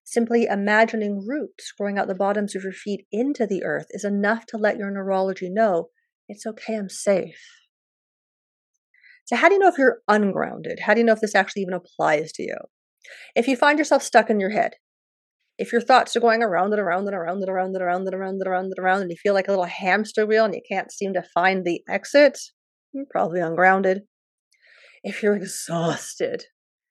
Simply 0.03 0.45
imagining 0.45 1.25
roots 1.27 1.71
growing 1.77 1.99
out 1.99 2.07
the 2.07 2.15
bottoms 2.15 2.55
of 2.55 2.63
your 2.63 2.73
feet 2.73 3.05
into 3.11 3.45
the 3.45 3.63
earth 3.63 3.85
is 3.91 4.03
enough 4.03 4.47
to 4.47 4.57
let 4.57 4.77
your 4.77 4.89
neurology 4.89 5.49
know 5.49 5.89
it's 6.27 6.45
okay, 6.45 6.75
I'm 6.75 6.89
safe. 6.89 7.58
So, 9.29 9.35
how 9.35 9.47
do 9.47 9.53
you 9.53 9.59
know 9.59 9.67
if 9.67 9.77
you're 9.77 9.99
ungrounded? 10.07 10.79
How 10.79 10.95
do 10.95 11.01
you 11.01 11.05
know 11.05 11.13
if 11.13 11.21
this 11.21 11.35
actually 11.35 11.61
even 11.61 11.75
applies 11.75 12.31
to 12.31 12.41
you? 12.41 12.55
If 13.35 13.47
you 13.47 13.55
find 13.55 13.77
yourself 13.77 14.01
stuck 14.01 14.27
in 14.31 14.39
your 14.39 14.49
head, 14.49 14.71
if 15.59 15.71
your 15.71 15.81
thoughts 15.81 16.15
are 16.15 16.19
going 16.19 16.41
around 16.41 16.73
and 16.73 16.81
around 16.81 17.05
and 17.05 17.15
around 17.15 17.43
and 17.43 17.47
around 17.47 17.75
and 17.75 17.83
around 17.83 18.07
and 18.07 18.15
around 18.15 18.33
and 18.41 18.47
around 18.47 18.65
and 18.65 18.79
around, 18.79 19.01
and 19.03 19.11
you 19.11 19.17
feel 19.21 19.35
like 19.35 19.47
a 19.47 19.51
little 19.51 19.65
hamster 19.65 20.25
wheel 20.25 20.45
and 20.45 20.55
you 20.55 20.63
can't 20.67 20.91
seem 20.91 21.13
to 21.13 21.21
find 21.21 21.63
the 21.63 21.83
exit, 21.87 22.39
you're 22.91 23.05
probably 23.07 23.39
ungrounded. 23.39 24.01
If 25.03 25.21
you're 25.21 25.35
exhausted 25.35 26.45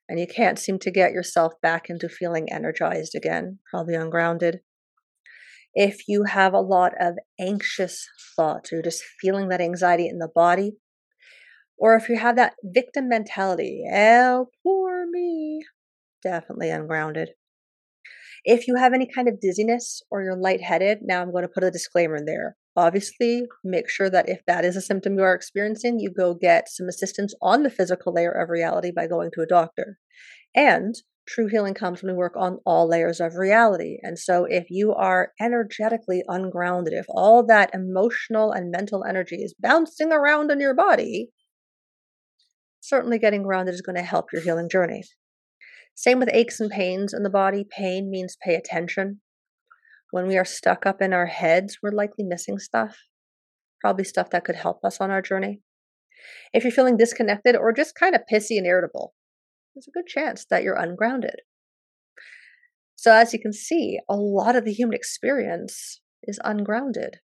and 0.08 0.20
you 0.20 0.28
can't 0.28 0.60
seem 0.60 0.78
to 0.78 0.92
get 0.92 1.10
yourself 1.10 1.54
back 1.60 1.90
into 1.90 2.08
feeling 2.08 2.52
energized 2.52 3.16
again, 3.16 3.58
probably 3.68 3.96
ungrounded. 3.96 4.60
If 5.74 6.06
you 6.06 6.22
have 6.22 6.54
a 6.54 6.60
lot 6.60 6.92
of 7.00 7.16
anxious 7.40 8.06
thoughts, 8.36 8.72
or 8.72 8.76
you're 8.76 8.84
just 8.84 9.02
feeling 9.20 9.48
that 9.48 9.60
anxiety 9.60 10.06
in 10.06 10.20
the 10.20 10.30
body, 10.32 10.76
or 11.78 11.94
if 11.94 12.08
you 12.08 12.16
have 12.16 12.36
that 12.36 12.54
victim 12.64 13.08
mentality, 13.08 13.84
oh, 13.92 14.48
poor 14.62 15.06
me, 15.10 15.64
definitely 16.22 16.70
ungrounded. 16.70 17.30
If 18.44 18.66
you 18.66 18.76
have 18.76 18.94
any 18.94 19.06
kind 19.06 19.28
of 19.28 19.40
dizziness 19.40 20.02
or 20.10 20.22
you're 20.22 20.36
lightheaded, 20.36 20.98
now 21.02 21.22
I'm 21.22 21.32
going 21.32 21.42
to 21.42 21.48
put 21.48 21.64
a 21.64 21.70
disclaimer 21.70 22.16
in 22.16 22.24
there. 22.24 22.56
Obviously, 22.76 23.42
make 23.64 23.90
sure 23.90 24.08
that 24.08 24.28
if 24.28 24.40
that 24.46 24.64
is 24.64 24.76
a 24.76 24.80
symptom 24.80 25.16
you 25.16 25.22
are 25.22 25.34
experiencing, 25.34 25.98
you 25.98 26.12
go 26.16 26.34
get 26.34 26.68
some 26.68 26.88
assistance 26.88 27.34
on 27.42 27.62
the 27.62 27.70
physical 27.70 28.12
layer 28.12 28.30
of 28.30 28.48
reality 28.48 28.92
by 28.94 29.06
going 29.06 29.30
to 29.34 29.42
a 29.42 29.46
doctor. 29.46 29.98
And 30.54 30.94
true 31.26 31.48
healing 31.48 31.74
comes 31.74 32.02
when 32.02 32.12
we 32.12 32.16
work 32.16 32.36
on 32.36 32.58
all 32.64 32.88
layers 32.88 33.20
of 33.20 33.34
reality. 33.34 33.98
And 34.02 34.18
so, 34.18 34.46
if 34.48 34.66
you 34.70 34.94
are 34.94 35.32
energetically 35.40 36.22
ungrounded, 36.28 36.94
if 36.94 37.06
all 37.08 37.44
that 37.46 37.70
emotional 37.74 38.52
and 38.52 38.70
mental 38.70 39.04
energy 39.04 39.42
is 39.42 39.54
bouncing 39.58 40.12
around 40.12 40.50
in 40.50 40.60
your 40.60 40.74
body, 40.74 41.30
certainly 42.80 43.18
getting 43.18 43.42
grounded 43.42 43.74
is 43.74 43.82
going 43.82 43.96
to 43.96 44.02
help 44.02 44.26
your 44.32 44.42
healing 44.42 44.68
journey. 44.68 45.02
Same 45.94 46.20
with 46.20 46.30
aches 46.32 46.60
and 46.60 46.70
pains 46.70 47.12
in 47.12 47.22
the 47.22 47.30
body. 47.30 47.64
Pain 47.68 48.10
means 48.10 48.36
pay 48.42 48.54
attention. 48.54 49.20
When 50.10 50.26
we 50.26 50.38
are 50.38 50.44
stuck 50.44 50.86
up 50.86 51.02
in 51.02 51.12
our 51.12 51.26
heads, 51.26 51.78
we're 51.82 51.90
likely 51.90 52.24
missing 52.24 52.58
stuff, 52.58 52.96
probably 53.80 54.04
stuff 54.04 54.30
that 54.30 54.44
could 54.44 54.56
help 54.56 54.84
us 54.84 55.00
on 55.00 55.10
our 55.10 55.20
journey. 55.20 55.60
If 56.52 56.64
you're 56.64 56.72
feeling 56.72 56.96
disconnected 56.96 57.56
or 57.56 57.72
just 57.72 57.94
kind 57.94 58.14
of 58.14 58.22
pissy 58.32 58.56
and 58.56 58.66
irritable, 58.66 59.12
there's 59.74 59.88
a 59.88 59.90
good 59.90 60.06
chance 60.06 60.46
that 60.50 60.62
you're 60.62 60.80
ungrounded. 60.80 61.40
So, 62.96 63.12
as 63.12 63.32
you 63.32 63.40
can 63.40 63.52
see, 63.52 63.98
a 64.08 64.16
lot 64.16 64.56
of 64.56 64.64
the 64.64 64.72
human 64.72 64.94
experience 64.94 66.00
is 66.24 66.40
ungrounded. 66.42 67.18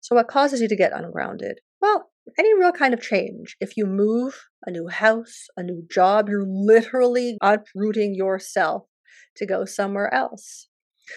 So, 0.00 0.14
what 0.14 0.28
causes 0.28 0.60
you 0.60 0.68
to 0.68 0.76
get 0.76 0.92
ungrounded? 0.92 1.60
Well, 1.80 2.09
any 2.38 2.54
real 2.54 2.72
kind 2.72 2.94
of 2.94 3.00
change. 3.00 3.56
If 3.60 3.76
you 3.76 3.86
move, 3.86 4.46
a 4.66 4.70
new 4.70 4.88
house, 4.88 5.46
a 5.56 5.62
new 5.62 5.86
job, 5.90 6.28
you're 6.28 6.46
literally 6.46 7.36
uprooting 7.42 8.14
yourself 8.14 8.86
to 9.36 9.46
go 9.46 9.64
somewhere 9.64 10.12
else. 10.12 10.68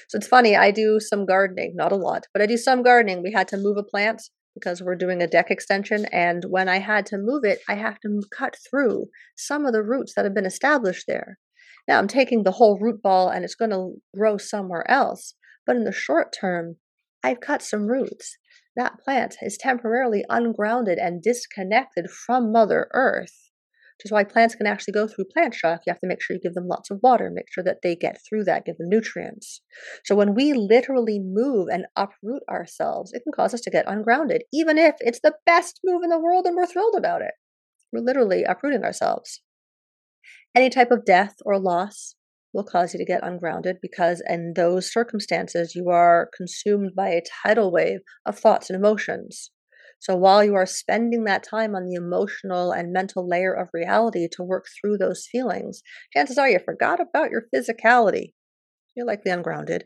So 0.10 0.18
it's 0.18 0.28
funny, 0.28 0.56
I 0.56 0.72
do 0.72 1.00
some 1.00 1.26
gardening, 1.26 1.74
not 1.76 1.92
a 1.92 1.98
lot, 1.98 2.26
but 2.34 2.42
I 2.42 2.46
do 2.46 2.58
some 2.58 2.82
gardening. 2.84 3.22
We 3.22 3.32
had 3.32 3.48
to 3.50 3.58
move 3.58 3.78
a 3.78 3.84
plant 3.84 4.22
because 4.56 4.82
we're 4.82 4.96
doing 4.96 5.22
a 5.22 5.28
deck 5.28 5.50
extension. 5.50 6.06
And 6.12 6.46
when 6.48 6.70
I 6.70 6.80
had 6.80 7.06
to 7.08 7.18
move 7.18 7.44
it, 7.44 7.60
I 7.68 7.76
have 7.76 8.00
to 8.02 8.22
cut 8.36 8.56
through 8.70 9.08
some 9.36 9.66
of 9.66 9.74
the 9.74 9.84
roots 9.84 10.14
that 10.16 10.26
have 10.26 10.34
been 10.34 10.46
established 10.46 11.06
there. 11.08 11.38
Now 11.88 12.00
I'm 12.00 12.08
taking 12.08 12.44
the 12.44 12.52
whole 12.52 12.80
root 12.80 13.02
ball 13.02 13.30
and 13.30 13.44
it's 13.44 13.56
going 13.56 13.72
to 13.72 13.96
grow 14.16 14.38
somewhere 14.38 14.90
else. 14.90 15.36
But 15.66 15.76
in 15.76 15.84
the 15.84 15.92
short 15.92 16.36
term, 16.40 16.78
I've 17.24 17.40
cut 17.40 17.62
some 17.62 17.88
roots. 17.88 18.38
That 18.76 19.00
plant 19.00 19.38
is 19.42 19.58
temporarily 19.58 20.26
ungrounded 20.30 20.98
and 20.98 21.22
disconnected 21.22 22.10
from 22.10 22.52
Mother 22.52 22.88
Earth 22.94 23.44
which 23.98 24.06
is 24.06 24.12
why 24.12 24.24
plants 24.24 24.56
can 24.56 24.68
actually 24.68 24.92
go 24.92 25.08
through 25.08 25.26
plant 25.26 25.54
shock. 25.54 25.82
You 25.86 25.92
have 25.92 26.00
to 26.02 26.08
make 26.08 26.22
sure 26.22 26.36
you 26.36 26.42
give 26.42 26.56
them 26.56 26.68
lots 26.68 26.90
of 26.90 27.00
water, 27.02 27.30
make 27.32 27.52
sure 27.52 27.64
that 27.64 27.82
they 27.84 27.96
get 27.96 28.20
through 28.28 28.44
that, 28.46 28.66
give 28.66 28.78
them 28.78 28.90
nutrients. 28.90 29.62
So 30.04 30.16
when 30.16 30.34
we 30.34 30.54
literally 30.54 31.20
move 31.20 31.68
and 31.72 31.86
uproot 31.96 32.44
ourselves, 32.50 33.14
it 33.14 33.22
can 33.24 33.32
cause 33.34 33.54
us 33.54 33.62
to 33.62 33.72
get 33.72 33.88
ungrounded, 33.88 34.44
even 34.52 34.78
if 34.78 34.96
it's 35.00 35.22
the 35.22 35.36
best 35.46 35.80
move 35.84 36.02
in 36.04 36.10
the 36.10 36.20
world 36.20 36.46
and 36.46 36.56
we're 36.56 36.66
thrilled 36.66 36.96
about 36.98 37.22
it. 37.22 37.34
We're 37.92 38.04
literally 38.04 38.44
uprooting 38.44 38.84
ourselves. 38.84 39.42
Any 40.56 40.70
type 40.70 40.92
of 40.92 41.06
death 41.06 41.36
or 41.46 41.60
loss 41.60 42.16
will 42.54 42.64
cause 42.64 42.94
you 42.94 42.98
to 43.00 43.06
get 43.06 43.24
ungrounded 43.24 43.78
because 43.82 44.22
in 44.28 44.54
those 44.56 44.92
circumstances 44.92 45.76
you 45.76 45.90
are 45.90 46.30
consumed 46.36 46.92
by 46.96 47.10
a 47.10 47.22
tidal 47.44 47.72
wave 47.72 48.00
of 48.26 48.38
thoughts 48.38 48.70
and 48.70 48.78
emotions. 48.78 49.52
So 50.00 50.16
while 50.16 50.44
you 50.44 50.54
are 50.56 50.66
spending 50.66 51.24
that 51.24 51.44
time 51.44 51.76
on 51.76 51.86
the 51.86 51.96
emotional 51.96 52.72
and 52.72 52.92
mental 52.92 53.28
layer 53.28 53.54
of 53.54 53.70
reality 53.74 54.28
to 54.34 54.44
work 54.44 54.66
through 54.68 54.98
those 54.98 55.28
feelings, 55.32 55.82
chances 56.12 56.38
are 56.38 56.50
you 56.50 56.60
forgot 56.60 57.00
about 57.00 57.32
your 57.32 57.46
physicality. 57.56 58.34
You're 58.96 59.08
likely 59.08 59.32
ungrounded. 59.32 59.86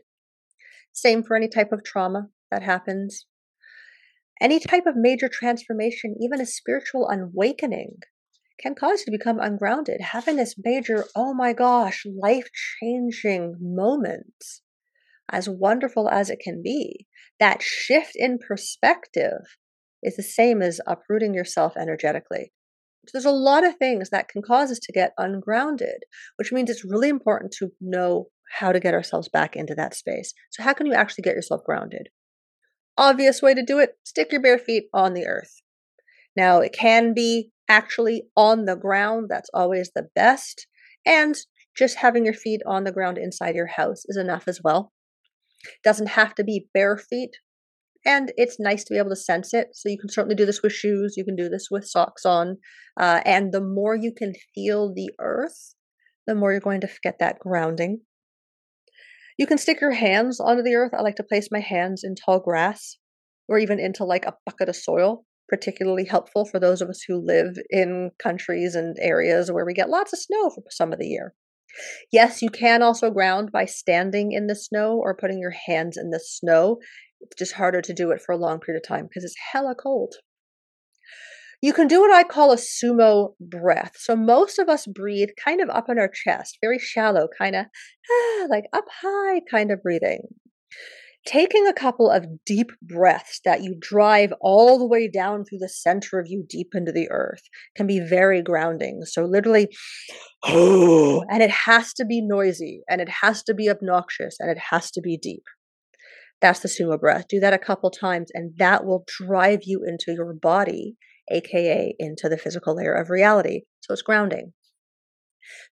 Same 0.92 1.22
for 1.22 1.36
any 1.36 1.48
type 1.48 1.70
of 1.70 1.84
trauma 1.84 2.30
that 2.50 2.62
happens. 2.62 3.26
Any 4.40 4.58
type 4.58 4.86
of 4.86 4.94
major 4.96 5.28
transformation, 5.28 6.16
even 6.20 6.40
a 6.40 6.46
spiritual 6.46 7.08
awakening, 7.08 7.98
can 8.60 8.74
cause 8.74 9.00
you 9.00 9.04
to 9.06 9.10
become 9.10 9.38
ungrounded. 9.38 10.00
Having 10.00 10.36
this 10.36 10.54
major, 10.62 11.04
oh 11.14 11.34
my 11.34 11.52
gosh, 11.52 12.04
life 12.06 12.48
changing 12.80 13.56
moment, 13.60 14.44
as 15.30 15.48
wonderful 15.48 16.08
as 16.08 16.30
it 16.30 16.40
can 16.42 16.62
be, 16.62 17.06
that 17.38 17.62
shift 17.62 18.12
in 18.14 18.38
perspective 18.38 19.56
is 20.02 20.16
the 20.16 20.22
same 20.22 20.62
as 20.62 20.80
uprooting 20.86 21.34
yourself 21.34 21.76
energetically. 21.76 22.52
So 23.06 23.12
there's 23.14 23.24
a 23.24 23.30
lot 23.30 23.64
of 23.64 23.76
things 23.76 24.10
that 24.10 24.28
can 24.28 24.42
cause 24.42 24.70
us 24.70 24.78
to 24.80 24.92
get 24.92 25.12
ungrounded, 25.16 26.04
which 26.36 26.52
means 26.52 26.68
it's 26.68 26.84
really 26.84 27.08
important 27.08 27.52
to 27.58 27.70
know 27.80 28.26
how 28.58 28.72
to 28.72 28.80
get 28.80 28.94
ourselves 28.94 29.28
back 29.28 29.56
into 29.56 29.74
that 29.74 29.94
space. 29.94 30.34
So, 30.50 30.62
how 30.62 30.74
can 30.74 30.86
you 30.86 30.94
actually 30.94 31.22
get 31.22 31.34
yourself 31.34 31.62
grounded? 31.64 32.08
Obvious 32.96 33.40
way 33.40 33.54
to 33.54 33.64
do 33.64 33.78
it 33.78 33.96
stick 34.04 34.32
your 34.32 34.42
bare 34.42 34.58
feet 34.58 34.84
on 34.92 35.14
the 35.14 35.26
earth. 35.26 35.62
Now, 36.38 36.60
it 36.60 36.72
can 36.72 37.14
be 37.14 37.50
actually 37.68 38.28
on 38.36 38.64
the 38.64 38.76
ground, 38.76 39.26
that's 39.28 39.50
always 39.52 39.90
the 39.92 40.06
best. 40.14 40.68
And 41.04 41.34
just 41.76 41.96
having 41.96 42.24
your 42.24 42.32
feet 42.32 42.60
on 42.64 42.84
the 42.84 42.92
ground 42.92 43.18
inside 43.18 43.56
your 43.56 43.66
house 43.66 44.04
is 44.06 44.16
enough 44.16 44.46
as 44.46 44.60
well. 44.62 44.92
Doesn't 45.82 46.10
have 46.10 46.36
to 46.36 46.44
be 46.44 46.68
bare 46.72 46.96
feet. 46.96 47.30
And 48.06 48.32
it's 48.36 48.60
nice 48.60 48.84
to 48.84 48.94
be 48.94 48.98
able 48.98 49.10
to 49.10 49.16
sense 49.16 49.52
it. 49.52 49.70
So 49.72 49.88
you 49.88 49.98
can 49.98 50.08
certainly 50.08 50.36
do 50.36 50.46
this 50.46 50.62
with 50.62 50.72
shoes. 50.72 51.14
You 51.16 51.24
can 51.24 51.34
do 51.34 51.48
this 51.48 51.66
with 51.72 51.88
socks 51.88 52.24
on. 52.24 52.58
Uh, 52.96 53.20
and 53.24 53.52
the 53.52 53.60
more 53.60 53.96
you 53.96 54.12
can 54.16 54.32
feel 54.54 54.94
the 54.94 55.10
earth, 55.18 55.74
the 56.28 56.36
more 56.36 56.52
you're 56.52 56.60
going 56.60 56.82
to 56.82 56.88
get 57.02 57.18
that 57.18 57.40
grounding. 57.40 58.02
You 59.36 59.48
can 59.48 59.58
stick 59.58 59.80
your 59.80 59.90
hands 59.90 60.38
onto 60.38 60.62
the 60.62 60.76
earth. 60.76 60.92
I 60.96 61.02
like 61.02 61.16
to 61.16 61.24
place 61.24 61.48
my 61.50 61.60
hands 61.60 62.02
in 62.04 62.14
tall 62.14 62.38
grass 62.38 62.96
or 63.48 63.58
even 63.58 63.80
into 63.80 64.04
like 64.04 64.24
a 64.24 64.36
bucket 64.46 64.68
of 64.68 64.76
soil, 64.76 65.24
particularly 65.48 66.04
helpful 66.04 66.44
for 66.44 66.60
those 66.60 66.80
of 66.80 66.88
us 66.88 67.02
who 67.06 67.16
live 67.24 67.56
in 67.70 68.10
countries 68.22 68.74
and 68.74 68.96
areas 69.00 69.50
where 69.50 69.64
we 69.64 69.74
get 69.74 69.88
lots 69.88 70.12
of 70.12 70.18
snow 70.18 70.50
for 70.50 70.62
some 70.70 70.92
of 70.92 70.98
the 70.98 71.06
year. 71.06 71.34
Yes, 72.12 72.42
you 72.42 72.50
can 72.50 72.82
also 72.82 73.10
ground 73.10 73.50
by 73.52 73.64
standing 73.64 74.32
in 74.32 74.46
the 74.46 74.54
snow 74.54 74.98
or 74.98 75.14
putting 75.14 75.38
your 75.38 75.54
hands 75.66 75.96
in 75.96 76.10
the 76.10 76.20
snow. 76.22 76.78
It's 77.20 77.36
just 77.36 77.54
harder 77.54 77.82
to 77.82 77.94
do 77.94 78.10
it 78.10 78.20
for 78.20 78.32
a 78.32 78.38
long 78.38 78.60
period 78.60 78.82
of 78.82 78.88
time 78.88 79.06
because 79.06 79.24
it's 79.24 79.36
hella 79.52 79.74
cold. 79.74 80.14
You 81.60 81.72
can 81.72 81.88
do 81.88 82.00
what 82.00 82.12
I 82.12 82.22
call 82.22 82.52
a 82.52 82.56
sumo 82.56 83.34
breath. 83.40 83.96
So 83.96 84.14
most 84.14 84.60
of 84.60 84.68
us 84.68 84.86
breathe 84.86 85.30
kind 85.44 85.60
of 85.60 85.68
up 85.68 85.88
in 85.88 85.98
our 85.98 86.08
chest, 86.08 86.58
very 86.60 86.78
shallow, 86.78 87.28
kind 87.36 87.56
of 87.56 87.66
ah, 88.10 88.46
like 88.48 88.64
up 88.72 88.84
high 89.02 89.40
kind 89.50 89.72
of 89.72 89.82
breathing. 89.82 90.20
Taking 91.26 91.66
a 91.66 91.74
couple 91.74 92.10
of 92.10 92.24
deep 92.46 92.70
breaths 92.80 93.40
that 93.44 93.62
you 93.62 93.76
drive 93.78 94.32
all 94.40 94.78
the 94.78 94.86
way 94.86 95.08
down 95.08 95.44
through 95.44 95.58
the 95.58 95.68
center 95.68 96.18
of 96.18 96.26
you 96.28 96.44
deep 96.48 96.68
into 96.74 96.92
the 96.92 97.10
earth 97.10 97.42
can 97.76 97.86
be 97.86 98.00
very 98.00 98.40
grounding. 98.40 99.02
So 99.04 99.24
literally, 99.24 99.68
oh, 100.44 101.22
and 101.30 101.42
it 101.42 101.50
has 101.50 101.92
to 101.94 102.06
be 102.06 102.22
noisy 102.22 102.82
and 102.88 103.00
it 103.00 103.10
has 103.22 103.42
to 103.44 103.54
be 103.54 103.68
obnoxious 103.68 104.36
and 104.38 104.50
it 104.50 104.58
has 104.70 104.90
to 104.92 105.00
be 105.02 105.18
deep. 105.18 105.42
That's 106.40 106.60
the 106.60 106.68
sumo 106.68 106.98
breath. 106.98 107.26
Do 107.28 107.40
that 107.40 107.52
a 107.52 107.58
couple 107.58 107.90
times, 107.90 108.30
and 108.32 108.52
that 108.58 108.84
will 108.84 109.04
drive 109.06 109.60
you 109.64 109.82
into 109.84 110.12
your 110.12 110.32
body, 110.34 110.96
aka 111.32 111.94
into 111.98 112.28
the 112.28 112.38
physical 112.38 112.76
layer 112.76 112.94
of 112.94 113.10
reality. 113.10 113.62
So 113.80 113.92
it's 113.92 114.02
grounding. 114.02 114.52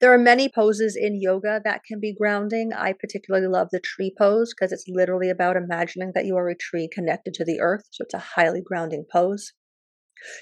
There 0.02 0.14
are 0.14 0.18
many 0.18 0.50
poses 0.50 0.96
in 0.96 1.22
yoga 1.22 1.62
that 1.64 1.84
can 1.88 2.00
be 2.00 2.14
grounding. 2.14 2.72
I 2.74 2.94
particularly 2.94 3.48
love 3.48 3.70
the 3.72 3.80
tree 3.80 4.14
pose 4.18 4.54
because 4.54 4.72
it's 4.72 4.86
literally 4.88 5.30
about 5.30 5.56
imagining 5.56 6.12
that 6.16 6.26
you 6.26 6.36
are 6.38 6.50
a 6.50 6.56
tree 6.56 6.90
connected 6.92 7.34
to 7.36 7.46
the 7.46 7.60
earth. 7.60 7.84
So 7.92 8.04
it's 8.04 8.14
a 8.14 8.20
highly 8.20 8.62
grounding 8.62 9.06
pose. 9.12 9.54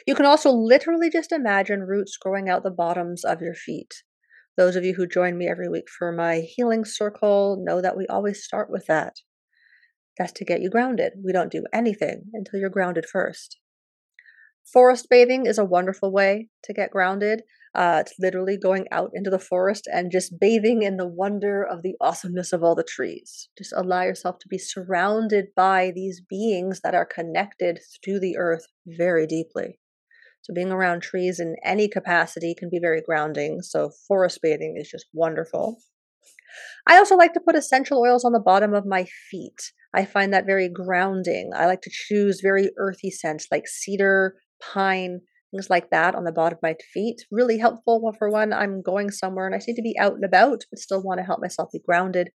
You 0.06 0.16
can 0.16 0.26
also 0.26 0.52
literally 0.52 1.10
just 1.10 1.32
imagine 1.32 1.82
roots 1.82 2.18
growing 2.18 2.50
out 2.50 2.64
the 2.64 2.72
bottoms 2.72 3.24
of 3.24 3.42
your 3.42 3.56
feet. 3.56 4.04
Those 4.56 4.76
of 4.76 4.86
you 4.86 4.94
who 4.94 5.08
join 5.08 5.38
me 5.38 5.48
every 5.48 5.68
week 5.68 5.90
for 5.90 6.12
my 6.12 6.42
healing 6.42 6.86
circle 6.86 7.62
know 7.66 7.82
that 7.82 7.98
we 7.98 8.06
always 8.08 8.44
start 8.44 8.70
with 8.70 8.86
that. 8.86 9.16
That's 10.18 10.32
to 10.34 10.46
get 10.46 10.62
you 10.62 10.70
grounded. 10.70 11.14
We 11.24 11.34
don't 11.34 11.52
do 11.52 11.64
anything 11.74 12.26
until 12.34 12.60
you're 12.60 12.70
grounded 12.70 13.06
first. 13.12 13.58
Forest 14.72 15.08
bathing 15.10 15.46
is 15.46 15.58
a 15.58 15.66
wonderful 15.66 16.12
way 16.12 16.50
to 16.64 16.74
get 16.74 16.92
grounded. 16.92 17.44
Uh, 17.76 18.04
it's 18.06 18.14
literally 18.20 18.58
going 18.58 18.86
out 18.92 19.10
into 19.14 19.32
the 19.32 19.40
forest 19.40 19.88
and 19.92 20.12
just 20.12 20.40
bathing 20.40 20.84
in 20.84 20.98
the 20.98 21.08
wonder 21.08 21.64
of 21.64 21.82
the 21.82 21.96
awesomeness 22.00 22.54
of 22.54 22.64
all 22.64 22.76
the 22.76 22.84
trees. 22.84 23.50
Just 23.58 23.74
allow 23.76 24.04
yourself 24.04 24.38
to 24.40 24.48
be 24.48 24.60
surrounded 24.60 25.48
by 25.56 25.92
these 25.94 26.22
beings 26.22 26.82
that 26.84 26.94
are 26.94 27.06
connected 27.06 27.80
to 28.04 28.20
the 28.20 28.38
earth 28.38 28.68
very 28.86 29.26
deeply. 29.26 29.80
So, 30.42 30.54
being 30.54 30.72
around 30.72 31.02
trees 31.02 31.40
in 31.40 31.56
any 31.64 31.88
capacity 31.88 32.54
can 32.54 32.70
be 32.70 32.80
very 32.80 33.02
grounding. 33.02 33.62
So, 33.62 33.92
forest 34.08 34.40
bathing 34.44 34.76
is 34.78 34.90
just 34.90 35.06
wonderful. 35.14 35.78
I 36.88 36.98
also 36.98 37.16
like 37.16 37.34
to 37.34 37.40
put 37.40 37.56
essential 37.56 38.00
oils 38.00 38.26
on 38.26 38.34
the 38.34 38.40
bottom 38.40 38.74
of 38.74 38.86
my 38.86 39.06
feet. 39.32 39.72
I 39.94 40.06
find 40.06 40.34
that 40.34 40.46
very 40.46 40.70
grounding. 40.70 41.52
I 41.56 41.66
like 41.66 41.82
to 41.84 41.92
choose 41.92 42.42
very 42.42 42.72
earthy 42.78 43.10
scents 43.10 43.48
like 43.52 43.68
cedar, 43.68 44.36
pine, 44.62 45.22
things 45.54 45.70
like 45.70 45.90
that 45.92 46.16
on 46.16 46.24
the 46.24 46.32
bottom 46.32 46.58
of 46.58 46.64
my 46.64 46.76
feet. 46.94 47.22
Really 47.32 47.60
helpful 47.60 48.14
for 48.18 48.30
when 48.30 48.52
I'm 48.52 48.82
going 48.82 49.12
somewhere 49.12 49.46
and 49.46 49.56
I 49.56 49.60
need 49.66 49.76
to 49.76 49.82
be 49.82 49.98
out 50.00 50.14
and 50.14 50.26
about, 50.26 50.66
but 50.70 50.80
still 50.80 51.02
want 51.02 51.20
to 51.20 51.26
help 51.26 51.40
myself 51.42 51.70
be 51.72 51.80
grounded. 51.80 52.30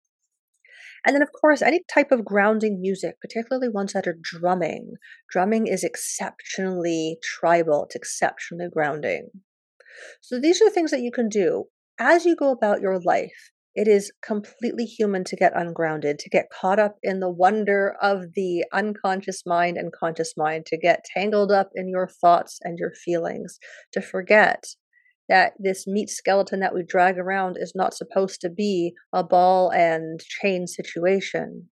And 1.05 1.15
then, 1.15 1.21
of 1.21 1.29
course, 1.31 1.61
any 1.61 1.83
type 1.93 2.11
of 2.11 2.25
grounding 2.25 2.81
music, 2.81 3.19
particularly 3.21 3.69
ones 3.69 3.93
that 3.93 4.07
are 4.07 4.17
drumming. 4.19 4.93
Drumming 5.31 5.67
is 5.67 5.83
exceptionally 5.83 7.17
tribal, 7.23 7.85
it's 7.85 7.95
exceptionally 7.95 8.69
grounding. 8.71 9.29
So, 10.21 10.39
these 10.39 10.61
are 10.61 10.69
things 10.69 10.91
that 10.91 11.01
you 11.01 11.11
can 11.11 11.29
do 11.29 11.65
as 11.99 12.25
you 12.25 12.35
go 12.35 12.51
about 12.51 12.81
your 12.81 12.99
life 12.99 13.51
it 13.77 13.87
is 13.87 14.11
completely 14.23 14.85
human 14.85 15.23
to 15.23 15.35
get 15.35 15.55
ungrounded, 15.55 16.17
to 16.17 16.31
get 16.31 16.49
caught 16.49 16.79
up 16.79 16.95
in 17.03 17.19
the 17.19 17.29
wonder 17.29 17.95
of 18.01 18.33
the 18.33 18.65
unconscious 18.73 19.43
mind 19.45 19.77
and 19.77 19.93
conscious 19.93 20.33
mind, 20.35 20.65
to 20.65 20.79
get 20.79 21.05
tangled 21.13 21.51
up 21.51 21.69
in 21.75 21.87
your 21.87 22.07
thoughts 22.07 22.57
and 22.63 22.79
your 22.79 22.91
feelings, 22.91 23.59
to 23.93 24.01
forget 24.01 24.63
that 25.29 25.53
this 25.59 25.85
meat 25.85 26.09
skeleton 26.09 26.59
that 26.59 26.73
we 26.73 26.83
drag 26.83 27.19
around 27.19 27.55
is 27.59 27.73
not 27.75 27.93
supposed 27.93 28.41
to 28.41 28.49
be 28.49 28.93
a 29.13 29.23
ball 29.23 29.69
and 29.69 30.21
chain 30.21 30.65
situation. 30.65 31.69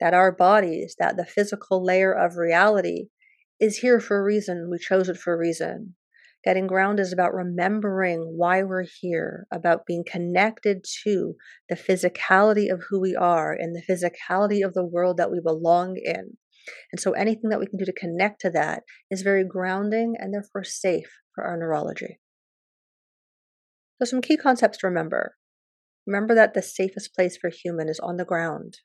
That 0.00 0.12
our 0.12 0.32
bodies, 0.32 0.96
that 0.98 1.16
the 1.16 1.24
physical 1.24 1.84
layer 1.84 2.12
of 2.12 2.36
reality 2.36 3.10
is 3.60 3.78
here 3.78 4.00
for 4.00 4.18
a 4.18 4.24
reason. 4.24 4.70
We 4.72 4.78
chose 4.78 5.08
it 5.08 5.18
for 5.18 5.34
a 5.34 5.38
reason. 5.38 5.94
Getting 6.46 6.68
grounded 6.68 7.04
is 7.04 7.12
about 7.12 7.34
remembering 7.34 8.34
why 8.36 8.62
we're 8.62 8.86
here, 9.00 9.48
about 9.52 9.84
being 9.84 10.04
connected 10.08 10.84
to 11.02 11.34
the 11.68 11.74
physicality 11.74 12.72
of 12.72 12.84
who 12.88 13.00
we 13.00 13.16
are 13.16 13.52
and 13.52 13.74
the 13.74 13.82
physicality 13.82 14.64
of 14.64 14.72
the 14.72 14.86
world 14.86 15.16
that 15.16 15.32
we 15.32 15.40
belong 15.44 15.96
in. 15.96 16.36
And 16.92 17.00
so 17.00 17.12
anything 17.12 17.50
that 17.50 17.58
we 17.58 17.66
can 17.66 17.78
do 17.78 17.84
to 17.84 17.92
connect 17.92 18.40
to 18.42 18.50
that 18.50 18.84
is 19.10 19.22
very 19.22 19.44
grounding 19.44 20.14
and 20.16 20.32
therefore 20.32 20.62
safe 20.62 21.10
for 21.34 21.42
our 21.42 21.56
neurology. 21.56 22.20
So, 23.98 24.04
some 24.04 24.20
key 24.20 24.36
concepts 24.36 24.78
to 24.78 24.86
remember. 24.86 25.34
Remember 26.06 26.34
that 26.36 26.54
the 26.54 26.62
safest 26.62 27.12
place 27.12 27.36
for 27.36 27.48
a 27.48 27.54
human 27.54 27.88
is 27.88 27.98
on 27.98 28.18
the 28.18 28.24
ground. 28.24 28.78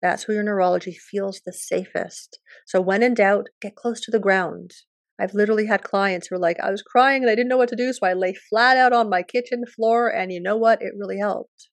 That's 0.00 0.26
where 0.26 0.36
your 0.36 0.44
neurology 0.44 0.92
feels 0.92 1.42
the 1.44 1.52
safest. 1.52 2.38
So, 2.66 2.80
when 2.80 3.02
in 3.02 3.12
doubt, 3.12 3.48
get 3.60 3.76
close 3.76 4.00
to 4.02 4.10
the 4.10 4.20
ground. 4.20 4.72
I've 5.18 5.34
literally 5.34 5.66
had 5.66 5.82
clients 5.82 6.26
who 6.26 6.36
are 6.36 6.40
like, 6.40 6.58
I 6.60 6.70
was 6.70 6.82
crying 6.82 7.22
and 7.22 7.30
I 7.30 7.34
didn't 7.34 7.48
know 7.48 7.56
what 7.56 7.68
to 7.68 7.76
do, 7.76 7.92
so 7.92 8.06
I 8.06 8.14
lay 8.14 8.34
flat 8.34 8.76
out 8.76 8.92
on 8.92 9.08
my 9.08 9.22
kitchen 9.22 9.64
floor, 9.66 10.08
and 10.08 10.32
you 10.32 10.40
know 10.40 10.56
what? 10.56 10.82
It 10.82 10.94
really 10.98 11.18
helped. 11.18 11.68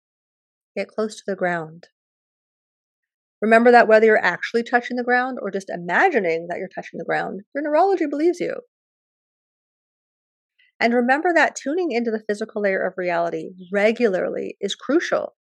Get 0.78 0.88
close 0.88 1.16
to 1.18 1.24
the 1.26 1.36
ground. 1.36 1.88
Remember 3.42 3.72
that 3.72 3.88
whether 3.88 4.06
you're 4.06 4.24
actually 4.24 4.64
touching 4.64 4.98
the 4.98 5.04
ground 5.04 5.40
or 5.42 5.50
just 5.50 5.70
imagining 5.70 6.48
that 6.50 6.60
you're 6.60 6.70
touching 6.74 7.00
the 7.00 7.06
ground, 7.06 7.42
your 7.56 7.64
neurology 7.64 8.06
believes 8.06 8.40
you. 8.40 8.54
And 10.80 10.94
remember 10.94 11.34
that 11.34 11.56
tuning 11.56 11.92
into 11.92 12.12
the 12.12 12.24
physical 12.28 12.62
layer 12.62 12.86
of 12.86 12.94
reality 12.98 13.52
regularly 13.72 14.58
is 14.62 14.76
crucial 14.76 15.36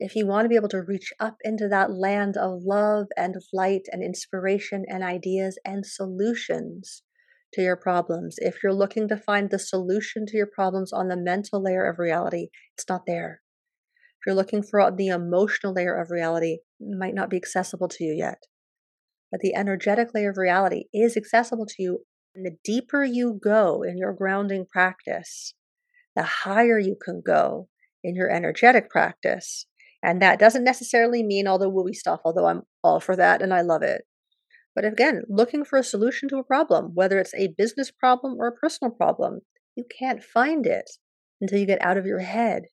if 0.00 0.16
you 0.16 0.26
want 0.26 0.44
to 0.44 0.48
be 0.48 0.56
able 0.56 0.68
to 0.68 0.82
reach 0.82 1.12
up 1.20 1.36
into 1.42 1.68
that 1.68 1.92
land 1.92 2.36
of 2.36 2.62
love 2.64 3.06
and 3.16 3.36
light 3.52 3.82
and 3.92 4.02
inspiration 4.02 4.84
and 4.88 5.04
ideas 5.04 5.58
and 5.64 5.86
solutions 5.86 7.02
to 7.54 7.62
your 7.62 7.76
problems. 7.76 8.36
If 8.38 8.62
you're 8.62 8.74
looking 8.74 9.08
to 9.08 9.16
find 9.16 9.50
the 9.50 9.58
solution 9.58 10.26
to 10.26 10.36
your 10.36 10.48
problems 10.52 10.92
on 10.92 11.08
the 11.08 11.16
mental 11.16 11.62
layer 11.62 11.88
of 11.88 11.98
reality, 11.98 12.48
it's 12.76 12.88
not 12.88 13.02
there. 13.06 13.40
If 14.20 14.26
you're 14.26 14.36
looking 14.36 14.62
for 14.62 14.90
the 14.90 15.08
emotional 15.08 15.72
layer 15.72 15.94
of 15.94 16.10
reality, 16.10 16.58
it 16.80 16.98
might 16.98 17.14
not 17.14 17.30
be 17.30 17.36
accessible 17.36 17.88
to 17.88 18.04
you 18.04 18.14
yet. 18.16 18.38
But 19.30 19.40
the 19.40 19.54
energetic 19.54 20.14
layer 20.14 20.30
of 20.30 20.36
reality 20.38 20.84
is 20.92 21.16
accessible 21.16 21.66
to 21.66 21.82
you. 21.82 21.98
And 22.34 22.46
the 22.46 22.56
deeper 22.64 23.04
you 23.04 23.38
go 23.42 23.82
in 23.82 23.98
your 23.98 24.12
grounding 24.12 24.66
practice, 24.70 25.54
the 26.16 26.22
higher 26.22 26.78
you 26.78 26.96
can 27.02 27.22
go 27.24 27.68
in 28.02 28.16
your 28.16 28.30
energetic 28.30 28.90
practice. 28.90 29.66
And 30.02 30.20
that 30.20 30.38
doesn't 30.38 30.64
necessarily 30.64 31.22
mean 31.22 31.46
all 31.46 31.58
the 31.58 31.70
wooey 31.70 31.94
stuff, 31.94 32.20
although 32.24 32.46
I'm 32.46 32.62
all 32.82 33.00
for 33.00 33.16
that 33.16 33.40
and 33.40 33.54
I 33.54 33.62
love 33.62 33.82
it. 33.82 34.02
But 34.74 34.84
again, 34.84 35.22
looking 35.28 35.64
for 35.64 35.78
a 35.78 35.84
solution 35.84 36.28
to 36.30 36.38
a 36.38 36.44
problem, 36.44 36.92
whether 36.94 37.18
it's 37.18 37.34
a 37.34 37.54
business 37.56 37.90
problem 37.90 38.36
or 38.38 38.48
a 38.48 38.52
personal 38.52 38.90
problem, 38.90 39.40
you 39.76 39.84
can't 39.98 40.22
find 40.22 40.66
it 40.66 40.90
until 41.40 41.58
you 41.58 41.66
get 41.66 41.84
out 41.84 41.96
of 41.96 42.06
your 42.06 42.20
head, 42.20 42.64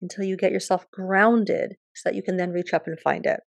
until 0.00 0.24
you 0.24 0.36
get 0.36 0.52
yourself 0.52 0.86
grounded 0.90 1.74
so 1.94 2.08
that 2.08 2.16
you 2.16 2.22
can 2.22 2.36
then 2.36 2.50
reach 2.50 2.72
up 2.72 2.86
and 2.86 2.98
find 2.98 3.26
it. 3.26 3.40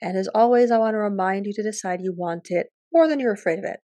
And 0.00 0.16
as 0.16 0.28
always, 0.34 0.70
I 0.70 0.78
want 0.78 0.94
to 0.94 0.98
remind 0.98 1.46
you 1.46 1.52
to 1.54 1.62
decide 1.62 2.00
you 2.00 2.14
want 2.16 2.46
it 2.50 2.68
more 2.92 3.06
than 3.06 3.20
you're 3.20 3.34
afraid 3.34 3.58
of 3.58 3.64
it. 3.64 3.80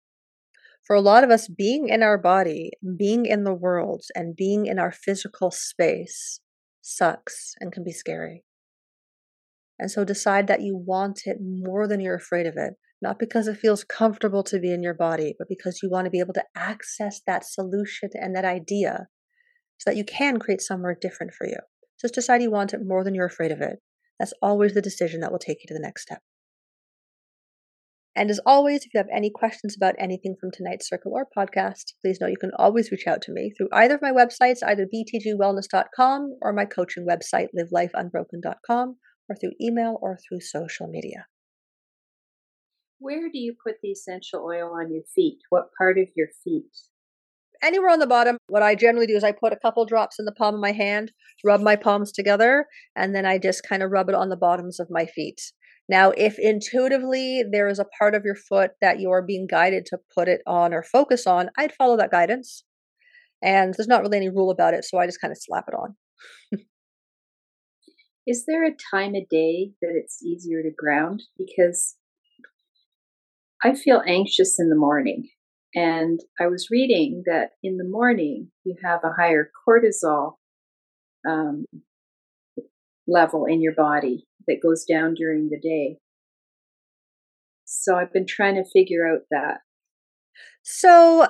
For 0.87 0.97
a 0.97 1.01
lot 1.01 1.23
of 1.23 1.31
us, 1.31 1.47
being 1.47 1.89
in 1.89 2.03
our 2.03 2.19
body, 2.19 2.73
being 2.97 3.27
in 3.27 3.45
the 3.45 3.55
world, 3.55 4.03
and 4.15 4.35
being 4.35 4.67
in 4.67 4.79
our 4.79 4.91
physical 4.91 5.51
space 5.51 6.41
sucks 6.81 7.55
and 7.61 7.71
can 7.71 7.85
be 7.85 7.93
scary. 7.93 8.43
And 9.81 9.91
so 9.91 10.05
decide 10.05 10.47
that 10.49 10.61
you 10.61 10.77
want 10.77 11.23
it 11.25 11.39
more 11.41 11.89
than 11.89 12.01
you're 12.01 12.15
afraid 12.15 12.47
of 12.47 12.53
it, 12.59 12.75
not 13.01 13.19
because 13.19 13.49
it 13.49 13.57
feels 13.57 13.83
comfortable 13.83 14.43
to 14.45 14.61
be 14.61 14.71
in 14.71 14.83
your 14.83 14.93
body, 14.93 15.35
but 15.39 15.49
because 15.49 15.81
you 15.83 15.89
want 15.89 16.05
to 16.05 16.11
be 16.11 16.21
able 16.21 16.35
to 16.35 16.45
access 16.55 17.23
that 17.27 17.47
solution 17.47 18.11
and 18.13 18.37
that 18.37 18.45
idea 18.45 19.07
so 19.79 19.91
that 19.91 19.97
you 19.97 20.05
can 20.05 20.39
create 20.39 20.61
somewhere 20.61 20.95
different 21.01 21.33
for 21.33 21.47
you. 21.47 21.57
Just 21.99 22.13
decide 22.13 22.43
you 22.43 22.51
want 22.51 22.75
it 22.75 22.81
more 22.85 23.03
than 23.03 23.15
you're 23.15 23.25
afraid 23.25 23.51
of 23.51 23.63
it. 23.63 23.79
That's 24.19 24.35
always 24.43 24.75
the 24.75 24.83
decision 24.83 25.21
that 25.21 25.33
will 25.33 25.39
take 25.39 25.63
you 25.63 25.69
to 25.69 25.75
the 25.75 25.81
next 25.81 26.03
step. 26.03 26.21
And 28.15 28.29
as 28.29 28.41
always, 28.45 28.85
if 28.85 28.93
you 28.93 28.99
have 28.99 29.09
any 29.11 29.31
questions 29.35 29.75
about 29.75 29.95
anything 29.99 30.37
from 30.39 30.51
tonight's 30.53 30.91
circle 30.91 31.13
or 31.15 31.27
podcast, 31.35 31.95
please 32.05 32.19
know 32.21 32.27
you 32.27 32.37
can 32.37 32.51
always 32.59 32.91
reach 32.91 33.07
out 33.07 33.23
to 33.23 33.33
me 33.33 33.51
through 33.57 33.69
either 33.73 33.95
of 33.95 34.03
my 34.03 34.13
websites, 34.13 34.59
either 34.63 34.87
btgwellness.com 34.95 36.37
or 36.43 36.53
my 36.53 36.67
coaching 36.67 37.07
website, 37.09 37.47
livelifeunbroken.com 37.59 38.97
or 39.31 39.37
through 39.37 39.53
email 39.61 39.99
or 40.03 40.19
through 40.19 40.41
social 40.41 40.89
media. 40.89 41.27
Where 42.99 43.31
do 43.33 43.39
you 43.39 43.55
put 43.65 43.77
the 43.83 43.93
essential 43.93 44.45
oil 44.45 44.73
on 44.75 44.93
your 44.93 45.05
feet? 45.15 45.39
What 45.49 45.71
part 45.79 45.99
of 45.99 46.09
your 46.17 46.29
feet? 46.45 46.71
Anywhere 47.63 47.91
on 47.91 47.99
the 47.99 48.07
bottom. 48.07 48.37
What 48.49 48.63
I 48.63 48.75
generally 48.75 49.07
do 49.07 49.17
is 49.17 49.25
I 49.25 49.33
put 49.33 49.53
a 49.53 49.59
couple 49.59 49.87
drops 49.87 50.19
in 50.19 50.25
the 50.25 50.33
palm 50.33 50.55
of 50.55 50.61
my 50.61 50.73
hand, 50.73 51.13
rub 51.45 51.61
my 51.61 51.77
palms 51.77 52.13
together, 52.13 52.67
and 52.97 53.15
then 53.15 53.25
I 53.25 53.39
just 53.39 53.63
kind 53.63 53.83
of 53.83 53.91
rub 53.91 54.09
it 54.09 54.15
on 54.15 54.29
the 54.29 54.37
bottoms 54.37 54.81
of 54.81 54.89
my 54.91 55.07
feet. 55.07 55.41
Now, 55.89 56.11
if 56.11 56.39
intuitively 56.39 57.43
there 57.51 57.69
is 57.69 57.79
a 57.79 57.87
part 57.99 58.15
of 58.15 58.25
your 58.25 58.37
foot 58.37 58.73
that 58.81 59.01
you 59.01 59.11
are 59.11 59.23
being 59.23 59.47
guided 59.47 59.87
to 59.87 59.99
put 60.15 60.29
it 60.29 60.41
on 60.47 60.73
or 60.75 60.83
focus 60.83 61.27
on, 61.27 61.51
I'd 61.59 61.73
follow 61.73 61.97
that 61.97 62.11
guidance. 62.11 62.65
And 63.43 63.75
there's 63.77 63.89
not 63.89 64.03
really 64.03 64.19
any 64.19 64.29
rule 64.29 64.51
about 64.51 64.75
it, 64.75 64.85
so 64.85 64.99
I 64.99 65.07
just 65.07 65.21
kind 65.21 65.33
of 65.33 65.39
slap 65.41 65.65
it 65.69 65.75
on. 65.75 65.97
is 68.27 68.45
there 68.47 68.65
a 68.65 68.77
time 68.91 69.15
of 69.15 69.29
day 69.29 69.73
that 69.81 69.93
it's 69.95 70.23
easier 70.23 70.63
to 70.63 70.71
ground? 70.71 71.23
Because 71.37 71.97
I 73.63 73.75
feel 73.75 74.03
anxious 74.07 74.59
in 74.59 74.69
the 74.69 74.77
morning. 74.77 75.29
And 75.75 76.21
I 76.41 76.47
was 76.47 76.69
reading 76.71 77.23
that 77.27 77.51
in 77.63 77.77
the 77.77 77.89
morning 77.89 78.51
you 78.65 78.75
have 78.83 79.01
a 79.05 79.13
higher 79.13 79.51
cortisol 79.67 80.35
um, 81.29 81.65
level 83.07 83.45
in 83.45 83.63
your 83.63 83.75
body 83.75 84.27
that 84.47 84.63
goes 84.63 84.85
down 84.85 85.15
during 85.15 85.49
the 85.49 85.61
day. 85.61 85.99
So 87.65 87.97
I've 87.97 88.13
been 88.13 88.27
trying 88.27 88.57
to 88.57 88.69
figure 88.69 89.07
out 89.07 89.21
that. 89.31 89.59
So 90.63 91.29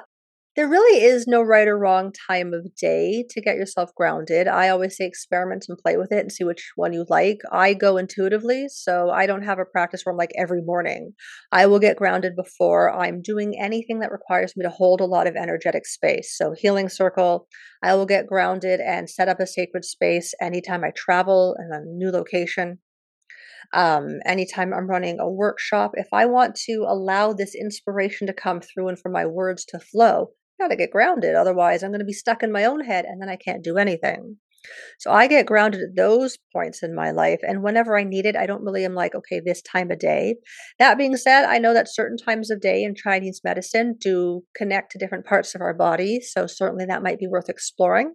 There 0.61 0.69
really 0.69 1.03
is 1.03 1.27
no 1.27 1.41
right 1.41 1.67
or 1.67 1.79
wrong 1.79 2.13
time 2.29 2.53
of 2.53 2.75
day 2.75 3.25
to 3.31 3.41
get 3.41 3.57
yourself 3.57 3.95
grounded. 3.95 4.47
I 4.47 4.69
always 4.69 4.95
say 4.95 5.07
experiment 5.07 5.65
and 5.71 5.79
play 5.79 5.97
with 5.97 6.13
it 6.13 6.19
and 6.19 6.31
see 6.31 6.45
which 6.45 6.73
one 6.77 6.93
you 6.93 7.07
like. 7.09 7.39
I 7.51 7.73
go 7.73 7.97
intuitively, 7.97 8.67
so 8.69 9.09
I 9.09 9.25
don't 9.25 9.45
have 9.45 9.59
a 9.59 9.65
practice 9.65 10.03
where 10.05 10.13
I'm 10.13 10.19
like 10.19 10.33
every 10.37 10.61
morning. 10.61 11.15
I 11.51 11.65
will 11.65 11.79
get 11.79 11.97
grounded 11.97 12.37
before 12.37 12.93
I'm 12.93 13.23
doing 13.23 13.59
anything 13.59 14.01
that 14.01 14.13
requires 14.13 14.55
me 14.55 14.63
to 14.63 14.69
hold 14.69 15.01
a 15.01 15.07
lot 15.07 15.27
of 15.27 15.35
energetic 15.35 15.87
space. 15.87 16.37
So, 16.37 16.53
healing 16.55 16.91
circle, 16.91 17.49
I 17.83 17.95
will 17.95 18.05
get 18.05 18.27
grounded 18.27 18.81
and 18.81 19.09
set 19.09 19.29
up 19.29 19.41
a 19.41 19.47
sacred 19.47 19.87
space 19.87 20.35
anytime 20.43 20.85
I 20.85 20.91
travel 20.95 21.57
in 21.59 21.71
a 21.73 21.87
new 21.87 22.11
location 22.11 22.81
um, 23.73 24.19
anytime 24.27 24.75
I'm 24.75 24.89
running 24.89 25.21
a 25.21 25.31
workshop, 25.31 25.93
if 25.95 26.09
I 26.13 26.27
want 26.27 26.57
to 26.67 26.85
allow 26.89 27.33
this 27.33 27.55
inspiration 27.55 28.27
to 28.27 28.33
come 28.33 28.61
through 28.61 28.89
and 28.89 28.99
for 28.99 29.11
my 29.11 29.27
words 29.27 29.65
to 29.67 29.79
flow, 29.79 30.31
gotta 30.61 30.77
get 30.77 30.91
grounded. 30.91 31.35
Otherwise, 31.35 31.83
I'm 31.83 31.93
gonna 31.93 32.05
be 32.05 32.13
stuck 32.13 32.43
in 32.43 32.53
my 32.53 32.65
own 32.65 32.85
head 32.85 33.05
and 33.05 33.21
then 33.21 33.29
I 33.29 33.37
can't 33.37 33.65
do 33.65 33.79
anything. 33.79 34.37
So 34.99 35.11
I 35.11 35.27
get 35.27 35.47
grounded 35.47 35.81
at 35.81 35.97
those 35.97 36.37
points 36.53 36.83
in 36.83 36.95
my 36.95 37.11
life. 37.11 37.41
And 37.43 37.63
whenever 37.63 37.99
I 37.99 38.05
need 38.05 38.27
it, 38.27 38.37
I 38.37 38.47
don't 38.47 38.63
really 38.63 38.85
am 38.85 38.95
like, 38.95 39.15
okay, 39.15 39.41
this 39.41 39.63
time 39.63 39.91
of 39.91 39.99
day. 39.99 40.37
That 40.79 40.99
being 40.99 41.17
said, 41.17 41.47
I 41.47 41.59
know 41.59 41.73
that 41.73 41.93
certain 41.93 42.19
times 42.19 42.51
of 42.51 42.61
day 42.61 42.83
in 42.83 42.95
Chinese 42.95 43.41
medicine 43.43 43.97
do 43.99 44.43
connect 44.55 44.93
to 44.93 44.99
different 44.99 45.25
parts 45.27 45.55
of 45.55 45.63
our 45.63 45.75
body. 45.75 46.21
So 46.21 46.47
certainly 46.47 46.85
that 46.87 47.03
might 47.03 47.19
be 47.19 47.27
worth 47.27 47.49
exploring. 47.49 48.15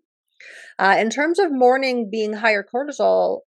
Uh, 0.78 0.96
in 1.00 1.10
terms 1.10 1.40
of 1.40 1.52
morning 1.52 2.10
being 2.12 2.34
higher 2.34 2.64
cortisol, 2.64 3.40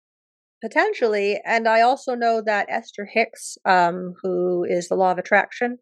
potentially. 0.62 1.40
And 1.46 1.68
I 1.68 1.82
also 1.82 2.16
know 2.16 2.42
that 2.46 2.68
Esther 2.70 3.08
Hicks, 3.12 3.58
um, 3.66 4.14
who 4.24 4.64
is 4.64 4.88
the 4.88 4.96
law 4.96 5.12
of 5.12 5.18
attraction, 5.18 5.78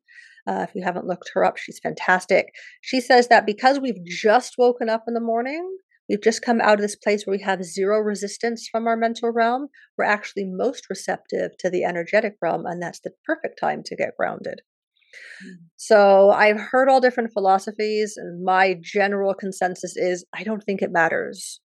uh, 0.47 0.65
if 0.67 0.75
you 0.75 0.83
haven't 0.83 1.07
looked 1.07 1.31
her 1.33 1.43
up, 1.43 1.57
she's 1.57 1.79
fantastic. 1.79 2.53
She 2.81 3.01
says 3.01 3.27
that 3.29 3.45
because 3.45 3.79
we've 3.79 4.03
just 4.05 4.55
woken 4.57 4.89
up 4.89 5.03
in 5.07 5.13
the 5.13 5.19
morning, 5.19 5.77
we've 6.07 6.21
just 6.21 6.43
come 6.43 6.61
out 6.61 6.75
of 6.75 6.81
this 6.81 6.95
place 6.95 7.25
where 7.25 7.35
we 7.35 7.43
have 7.43 7.63
zero 7.63 7.99
resistance 7.99 8.67
from 8.71 8.87
our 8.87 8.97
mental 8.97 9.31
realm, 9.31 9.67
we're 9.97 10.05
actually 10.05 10.45
most 10.45 10.85
receptive 10.89 11.57
to 11.59 11.69
the 11.69 11.83
energetic 11.83 12.35
realm, 12.41 12.65
and 12.65 12.81
that's 12.81 12.99
the 12.99 13.11
perfect 13.25 13.59
time 13.59 13.81
to 13.85 13.95
get 13.95 14.15
grounded. 14.17 14.61
Mm. 15.43 15.67
So 15.77 16.29
I've 16.29 16.59
heard 16.59 16.89
all 16.89 17.01
different 17.01 17.33
philosophies, 17.33 18.13
and 18.17 18.43
my 18.43 18.75
general 18.81 19.33
consensus 19.33 19.95
is 19.95 20.25
I 20.33 20.43
don't 20.43 20.63
think 20.63 20.81
it 20.81 20.91
matters. 20.91 21.61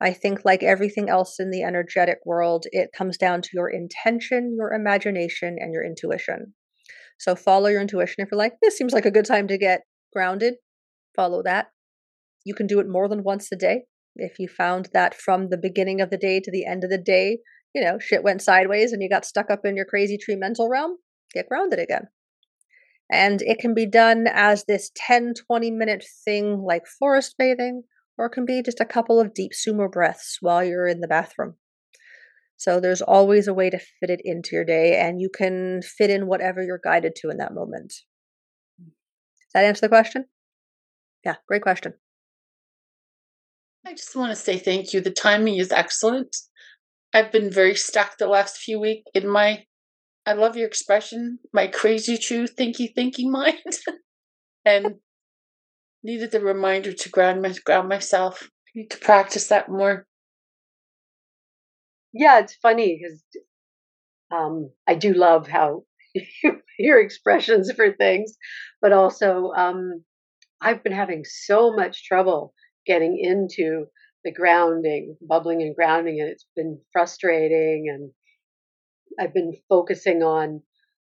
I 0.00 0.12
think, 0.12 0.44
like 0.44 0.62
everything 0.62 1.08
else 1.08 1.40
in 1.40 1.50
the 1.50 1.64
energetic 1.64 2.18
world, 2.24 2.66
it 2.70 2.90
comes 2.96 3.18
down 3.18 3.42
to 3.42 3.48
your 3.52 3.68
intention, 3.68 4.54
your 4.56 4.72
imagination, 4.72 5.56
and 5.58 5.72
your 5.72 5.84
intuition. 5.84 6.54
So 7.22 7.36
follow 7.36 7.68
your 7.68 7.80
intuition. 7.80 8.16
If 8.18 8.30
you're 8.32 8.38
like, 8.38 8.54
this 8.60 8.76
seems 8.76 8.92
like 8.92 9.06
a 9.06 9.10
good 9.12 9.24
time 9.24 9.46
to 9.46 9.56
get 9.56 9.82
grounded, 10.12 10.54
follow 11.14 11.40
that. 11.44 11.68
You 12.44 12.52
can 12.52 12.66
do 12.66 12.80
it 12.80 12.88
more 12.88 13.08
than 13.08 13.22
once 13.22 13.48
a 13.52 13.56
day. 13.56 13.82
If 14.16 14.40
you 14.40 14.48
found 14.48 14.88
that 14.92 15.14
from 15.14 15.48
the 15.48 15.56
beginning 15.56 16.00
of 16.00 16.10
the 16.10 16.16
day 16.16 16.40
to 16.40 16.50
the 16.50 16.66
end 16.66 16.82
of 16.82 16.90
the 16.90 16.98
day, 16.98 17.38
you 17.76 17.80
know, 17.80 18.00
shit 18.00 18.24
went 18.24 18.42
sideways 18.42 18.90
and 18.90 19.00
you 19.00 19.08
got 19.08 19.24
stuck 19.24 19.52
up 19.52 19.60
in 19.64 19.76
your 19.76 19.84
crazy 19.84 20.18
tree 20.18 20.34
mental 20.34 20.68
realm, 20.68 20.96
get 21.32 21.48
grounded 21.48 21.78
again. 21.78 22.08
And 23.08 23.40
it 23.42 23.60
can 23.60 23.72
be 23.72 23.86
done 23.86 24.26
as 24.26 24.64
this 24.64 24.90
10, 24.96 25.34
20 25.46 25.70
minute 25.70 26.04
thing 26.24 26.64
like 26.66 26.88
forest 26.88 27.36
bathing, 27.38 27.84
or 28.18 28.26
it 28.26 28.30
can 28.30 28.44
be 28.44 28.62
just 28.62 28.80
a 28.80 28.84
couple 28.84 29.20
of 29.20 29.32
deep 29.32 29.52
sumo 29.52 29.88
breaths 29.88 30.38
while 30.40 30.64
you're 30.64 30.88
in 30.88 30.98
the 30.98 31.06
bathroom. 31.06 31.54
So 32.62 32.78
there's 32.78 33.02
always 33.02 33.48
a 33.48 33.54
way 33.54 33.70
to 33.70 33.78
fit 33.78 34.08
it 34.08 34.20
into 34.24 34.50
your 34.54 34.64
day, 34.64 34.96
and 34.96 35.20
you 35.20 35.28
can 35.28 35.82
fit 35.82 36.10
in 36.10 36.28
whatever 36.28 36.62
you're 36.62 36.78
guided 36.78 37.16
to 37.16 37.28
in 37.28 37.38
that 37.38 37.52
moment. 37.52 37.92
Mm. 38.80 38.84
Does 38.86 39.52
that 39.52 39.64
answer 39.64 39.80
the 39.80 39.88
question? 39.88 40.26
Yeah, 41.24 41.34
great 41.48 41.62
question. 41.62 41.94
I 43.84 43.94
just 43.94 44.14
want 44.14 44.30
to 44.30 44.36
say 44.36 44.58
thank 44.58 44.92
you. 44.92 45.00
The 45.00 45.10
timing 45.10 45.56
is 45.56 45.72
excellent. 45.72 46.36
I've 47.12 47.32
been 47.32 47.50
very 47.50 47.74
stuck 47.74 48.16
the 48.16 48.28
last 48.28 48.58
few 48.58 48.78
weeks 48.78 49.10
in 49.12 49.28
my, 49.28 49.64
I 50.24 50.34
love 50.34 50.56
your 50.56 50.68
expression, 50.68 51.40
my 51.52 51.66
crazy 51.66 52.16
true 52.16 52.46
thinky 52.46 52.94
thinking 52.94 53.32
mind. 53.32 53.58
and 54.64 55.00
needed 56.04 56.30
the 56.30 56.38
reminder 56.38 56.92
to 56.92 57.08
ground, 57.08 57.42
my, 57.42 57.52
ground 57.64 57.88
myself. 57.88 58.50
I 58.68 58.78
need 58.78 58.90
to 58.92 58.98
practice 58.98 59.48
that 59.48 59.68
more. 59.68 60.06
Yeah, 62.12 62.38
it's 62.40 62.54
funny 62.54 62.98
because 63.02 63.22
um, 64.30 64.70
I 64.86 64.94
do 64.94 65.12
love 65.12 65.46
how 65.46 65.84
your 66.78 67.00
expressions 67.00 67.70
for 67.72 67.92
things, 67.92 68.36
but 68.80 68.92
also 68.92 69.52
um, 69.56 70.04
I've 70.60 70.82
been 70.84 70.92
having 70.92 71.24
so 71.24 71.72
much 71.74 72.06
trouble 72.06 72.54
getting 72.86 73.18
into 73.18 73.86
the 74.24 74.32
grounding, 74.32 75.16
bubbling 75.22 75.62
and 75.62 75.74
grounding, 75.74 76.20
and 76.20 76.30
it's 76.30 76.46
been 76.56 76.80
frustrating. 76.92 77.86
And 77.92 78.12
I've 79.18 79.34
been 79.34 79.54
focusing 79.68 80.22
on 80.22 80.62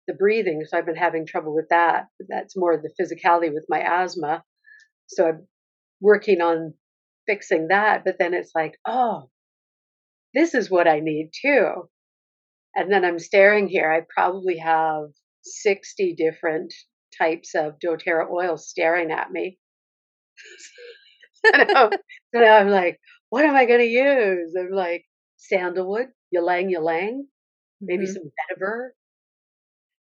the 0.08 0.14
breathing, 0.14 0.64
so 0.66 0.78
I've 0.78 0.86
been 0.86 0.96
having 0.96 1.26
trouble 1.26 1.56
with 1.56 1.70
that. 1.70 2.08
That's 2.30 2.58
more 2.58 2.78
the 2.78 2.94
physicality 3.00 3.54
with 3.54 3.66
my 3.70 3.82
asthma. 3.82 4.44
So 5.08 5.28
I'm 5.30 5.48
working 6.02 6.42
on 6.42 6.74
fixing 7.28 7.70
that. 7.70 8.04
But 8.06 8.18
then 8.20 8.34
it's 8.34 8.52
like, 8.56 8.78
oh, 8.88 9.30
this 10.38 10.54
is 10.54 10.70
what 10.70 10.88
I 10.88 11.00
need 11.00 11.32
too. 11.42 11.90
And 12.76 12.92
then 12.92 13.04
I'm 13.04 13.18
staring 13.18 13.68
here. 13.68 13.92
I 13.92 14.02
probably 14.14 14.58
have 14.60 15.06
60 15.44 16.14
different 16.16 16.72
types 17.18 17.56
of 17.56 17.74
doTERRA 17.84 18.30
oil 18.32 18.56
staring 18.58 19.12
at 19.12 19.32
me. 19.32 19.58
so 21.56 21.90
now 22.36 22.58
I'm 22.58 22.70
like, 22.70 23.00
what 23.30 23.46
am 23.46 23.56
I 23.56 23.66
going 23.66 23.80
to 23.80 23.86
use? 23.86 24.54
I'm 24.58 24.72
like, 24.72 25.06
sandalwood, 25.38 26.10
ylang 26.32 26.72
ylang, 26.72 27.26
maybe 27.82 28.06
mm-hmm. 28.06 28.14
some 28.14 28.24
vetiver, 28.24 28.90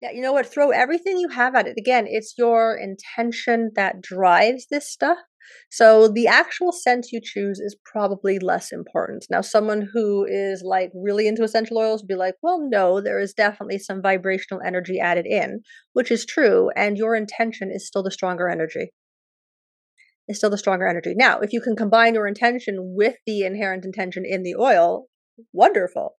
yeah, 0.03 0.11
you 0.11 0.21
know 0.21 0.33
what? 0.33 0.45
Throw 0.45 0.71
everything 0.71 1.17
you 1.17 1.29
have 1.29 1.55
at 1.55 1.65
it. 1.65 1.77
Again, 1.77 2.07
it's 2.09 2.33
your 2.37 2.75
intention 2.75 3.71
that 3.75 4.01
drives 4.01 4.67
this 4.69 4.91
stuff. 4.91 5.17
So 5.71 6.07
the 6.07 6.27
actual 6.27 6.71
scent 6.71 7.07
you 7.11 7.19
choose 7.21 7.59
is 7.59 7.75
probably 7.85 8.39
less 8.39 8.71
important. 8.71 9.25
Now, 9.29 9.41
someone 9.41 9.87
who 9.93 10.25
is 10.25 10.63
like 10.63 10.91
really 10.93 11.27
into 11.27 11.43
essential 11.43 11.77
oils 11.77 12.01
would 12.01 12.07
be 12.07 12.15
like, 12.15 12.35
well, 12.41 12.59
no, 12.69 13.01
there 13.01 13.19
is 13.19 13.33
definitely 13.33 13.79
some 13.79 14.01
vibrational 14.01 14.61
energy 14.65 14.99
added 14.99 15.25
in, 15.25 15.61
which 15.93 16.11
is 16.11 16.25
true. 16.25 16.69
And 16.75 16.97
your 16.97 17.15
intention 17.15 17.71
is 17.71 17.87
still 17.87 18.03
the 18.03 18.11
stronger 18.11 18.47
energy. 18.49 18.91
Is 20.27 20.37
still 20.37 20.49
the 20.49 20.57
stronger 20.57 20.87
energy. 20.87 21.13
Now, 21.15 21.39
if 21.39 21.51
you 21.51 21.59
can 21.59 21.75
combine 21.75 22.13
your 22.13 22.27
intention 22.27 22.75
with 22.95 23.15
the 23.25 23.41
inherent 23.41 23.83
intention 23.83 24.23
in 24.25 24.43
the 24.43 24.55
oil, 24.55 25.07
wonderful. 25.51 26.15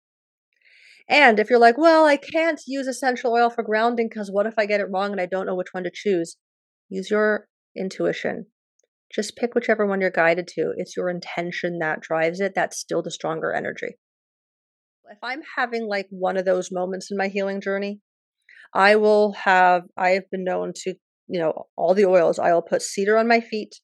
And 1.09 1.39
if 1.39 1.51
you're 1.51 1.59
like, 1.59 1.79
well, 1.79 2.05
I 2.05 2.17
can't 2.17 2.61
use 2.67 2.87
essential 2.87 3.33
oil 3.33 3.51
for 3.51 3.63
grounding 3.63 4.09
because 4.09 4.31
what 4.31 4.47
if 4.47 4.55
I 4.59 4.67
get 4.67 4.81
it 4.81 4.89
wrong 4.91 5.13
and 5.13 5.21
I 5.21 5.27
don't 5.27 5.47
know 5.47 5.55
which 5.55 5.73
one 5.73 5.85
to 5.85 5.91
choose? 5.93 6.37
Use 6.89 7.11
your 7.11 7.47
intuition. 7.77 8.47
Just 9.15 9.37
pick 9.37 9.55
whichever 9.55 9.87
one 9.87 10.01
you're 10.01 10.11
guided 10.11 10.49
to. 10.49 10.73
It's 10.77 10.97
your 10.97 11.09
intention 11.09 11.79
that 11.79 12.01
drives 12.01 12.41
it. 12.41 12.53
That's 12.55 12.79
still 12.79 13.03
the 13.03 13.13
stronger 13.13 13.53
energy. 13.53 13.97
If 15.11 15.19
I'm 15.23 15.43
having 15.57 15.87
like 15.87 16.07
one 16.11 16.37
of 16.37 16.45
those 16.45 16.73
moments 16.73 17.11
in 17.11 17.17
my 17.17 17.29
healing 17.29 17.61
journey, 17.61 18.01
I 18.75 18.97
will 18.97 19.33
have, 19.33 19.83
I 19.97 20.11
have 20.11 20.29
been 20.31 20.43
known 20.43 20.73
to, 20.83 20.95
you 21.29 21.41
know, 21.41 21.67
all 21.77 21.95
the 21.95 22.07
oils. 22.07 22.41
I 22.41 22.53
will 22.53 22.63
put 22.63 22.83
cedar 22.83 23.17
on 23.17 23.29
my 23.29 23.41
feet. 23.41 23.77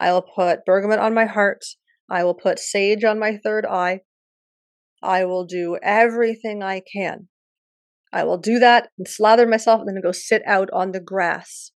I 0.00 0.12
will 0.12 0.22
put 0.22 0.64
bergamot 0.64 1.00
on 1.00 1.12
my 1.12 1.26
heart. 1.26 1.64
I 2.10 2.24
will 2.24 2.34
put 2.34 2.58
sage 2.58 3.04
on 3.04 3.18
my 3.18 3.36
third 3.44 3.66
eye. 3.66 4.00
I 5.02 5.26
will 5.26 5.44
do 5.44 5.78
everything 5.82 6.62
I 6.62 6.80
can. 6.80 7.28
I 8.10 8.24
will 8.24 8.38
do 8.38 8.58
that 8.60 8.88
and 8.96 9.06
slather 9.06 9.46
myself 9.46 9.80
and 9.80 9.88
then 9.88 10.02
go 10.02 10.12
sit 10.12 10.42
out 10.46 10.70
on 10.72 10.92
the 10.92 11.00
grass 11.00 11.72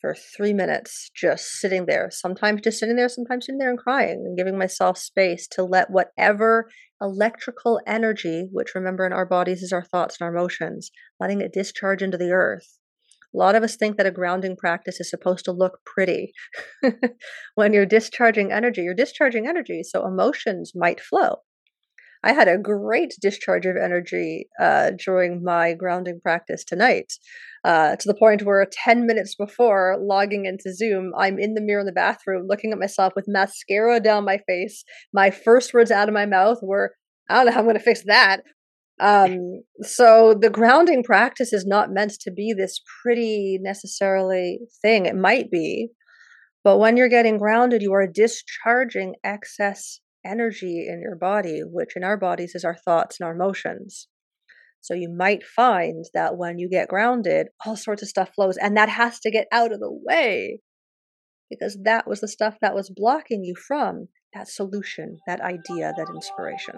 for 0.00 0.14
three 0.14 0.52
minutes, 0.52 1.10
just 1.14 1.46
sitting 1.60 1.86
there. 1.86 2.08
Sometimes 2.10 2.60
just 2.62 2.78
sitting 2.78 2.96
there, 2.96 3.08
sometimes 3.08 3.46
sitting 3.46 3.58
there 3.58 3.70
and 3.70 3.78
crying 3.78 4.24
and 4.24 4.36
giving 4.36 4.56
myself 4.56 4.98
space 4.98 5.46
to 5.48 5.64
let 5.64 5.90
whatever 5.90 6.68
electrical 7.00 7.80
energy, 7.86 8.48
which 8.52 8.74
remember 8.74 9.06
in 9.06 9.12
our 9.12 9.26
bodies 9.26 9.62
is 9.62 9.72
our 9.72 9.84
thoughts 9.84 10.18
and 10.20 10.26
our 10.26 10.34
emotions, 10.34 10.90
letting 11.20 11.40
it 11.40 11.52
discharge 11.52 12.02
into 12.02 12.18
the 12.18 12.30
earth. 12.30 12.78
A 13.34 13.36
lot 13.36 13.54
of 13.54 13.62
us 13.62 13.76
think 13.76 13.96
that 13.96 14.06
a 14.06 14.10
grounding 14.10 14.56
practice 14.56 15.00
is 15.00 15.10
supposed 15.10 15.44
to 15.44 15.52
look 15.52 15.80
pretty. 15.84 16.32
when 17.54 17.72
you're 17.72 17.84
discharging 17.84 18.52
energy, 18.52 18.82
you're 18.82 18.94
discharging 18.94 19.46
energy, 19.46 19.82
so 19.82 20.06
emotions 20.06 20.72
might 20.74 21.00
flow. 21.00 21.36
I 22.24 22.32
had 22.32 22.48
a 22.48 22.58
great 22.58 23.14
discharge 23.20 23.66
of 23.66 23.76
energy 23.76 24.48
uh, 24.60 24.90
during 25.04 25.42
my 25.44 25.74
grounding 25.74 26.20
practice 26.20 26.64
tonight, 26.64 27.12
uh, 27.64 27.96
to 27.96 28.08
the 28.08 28.14
point 28.14 28.42
where 28.42 28.66
10 28.70 29.06
minutes 29.06 29.34
before 29.34 29.96
logging 30.00 30.44
into 30.46 30.74
Zoom, 30.74 31.12
I'm 31.16 31.38
in 31.38 31.54
the 31.54 31.60
mirror 31.60 31.80
in 31.80 31.86
the 31.86 31.92
bathroom 31.92 32.46
looking 32.48 32.72
at 32.72 32.78
myself 32.78 33.12
with 33.14 33.26
mascara 33.28 34.00
down 34.00 34.24
my 34.24 34.38
face. 34.46 34.84
My 35.12 35.30
first 35.30 35.72
words 35.72 35.90
out 35.90 36.08
of 36.08 36.14
my 36.14 36.26
mouth 36.26 36.58
were, 36.62 36.94
I 37.30 37.36
don't 37.36 37.46
know 37.46 37.52
how 37.52 37.60
I'm 37.60 37.66
going 37.66 37.76
to 37.76 37.82
fix 37.82 38.02
that. 38.06 38.40
Um, 39.00 39.62
so 39.82 40.34
the 40.34 40.50
grounding 40.50 41.04
practice 41.04 41.52
is 41.52 41.64
not 41.64 41.92
meant 41.92 42.12
to 42.20 42.32
be 42.32 42.52
this 42.52 42.80
pretty 43.02 43.58
necessarily 43.60 44.58
thing. 44.82 45.06
It 45.06 45.14
might 45.14 45.50
be, 45.50 45.90
But 46.64 46.78
when 46.78 46.96
you're 46.96 47.08
getting 47.08 47.38
grounded, 47.38 47.82
you 47.82 47.92
are 47.92 48.06
discharging 48.06 49.14
excess 49.22 50.00
energy 50.24 50.86
in 50.88 51.00
your 51.00 51.16
body, 51.16 51.60
which 51.64 51.96
in 51.96 52.04
our 52.04 52.16
bodies 52.16 52.54
is 52.54 52.64
our 52.64 52.76
thoughts 52.76 53.18
and 53.18 53.26
our 53.26 53.34
emotions. 53.34 54.08
So 54.80 54.94
you 54.94 55.08
might 55.10 55.42
find 55.44 56.04
that 56.14 56.36
when 56.36 56.58
you 56.58 56.68
get 56.68 56.88
grounded, 56.88 57.48
all 57.66 57.76
sorts 57.76 58.02
of 58.02 58.08
stuff 58.08 58.30
flows, 58.34 58.56
and 58.56 58.76
that 58.76 58.88
has 58.88 59.20
to 59.20 59.30
get 59.30 59.48
out 59.52 59.72
of 59.72 59.80
the 59.80 59.92
way 59.92 60.60
because 61.50 61.78
that 61.84 62.06
was 62.06 62.20
the 62.20 62.28
stuff 62.28 62.56
that 62.60 62.74
was 62.74 62.92
blocking 62.94 63.42
you 63.42 63.54
from 63.54 64.08
that 64.34 64.48
solution, 64.48 65.18
that 65.26 65.40
idea, 65.40 65.92
that 65.96 66.10
inspiration. 66.14 66.74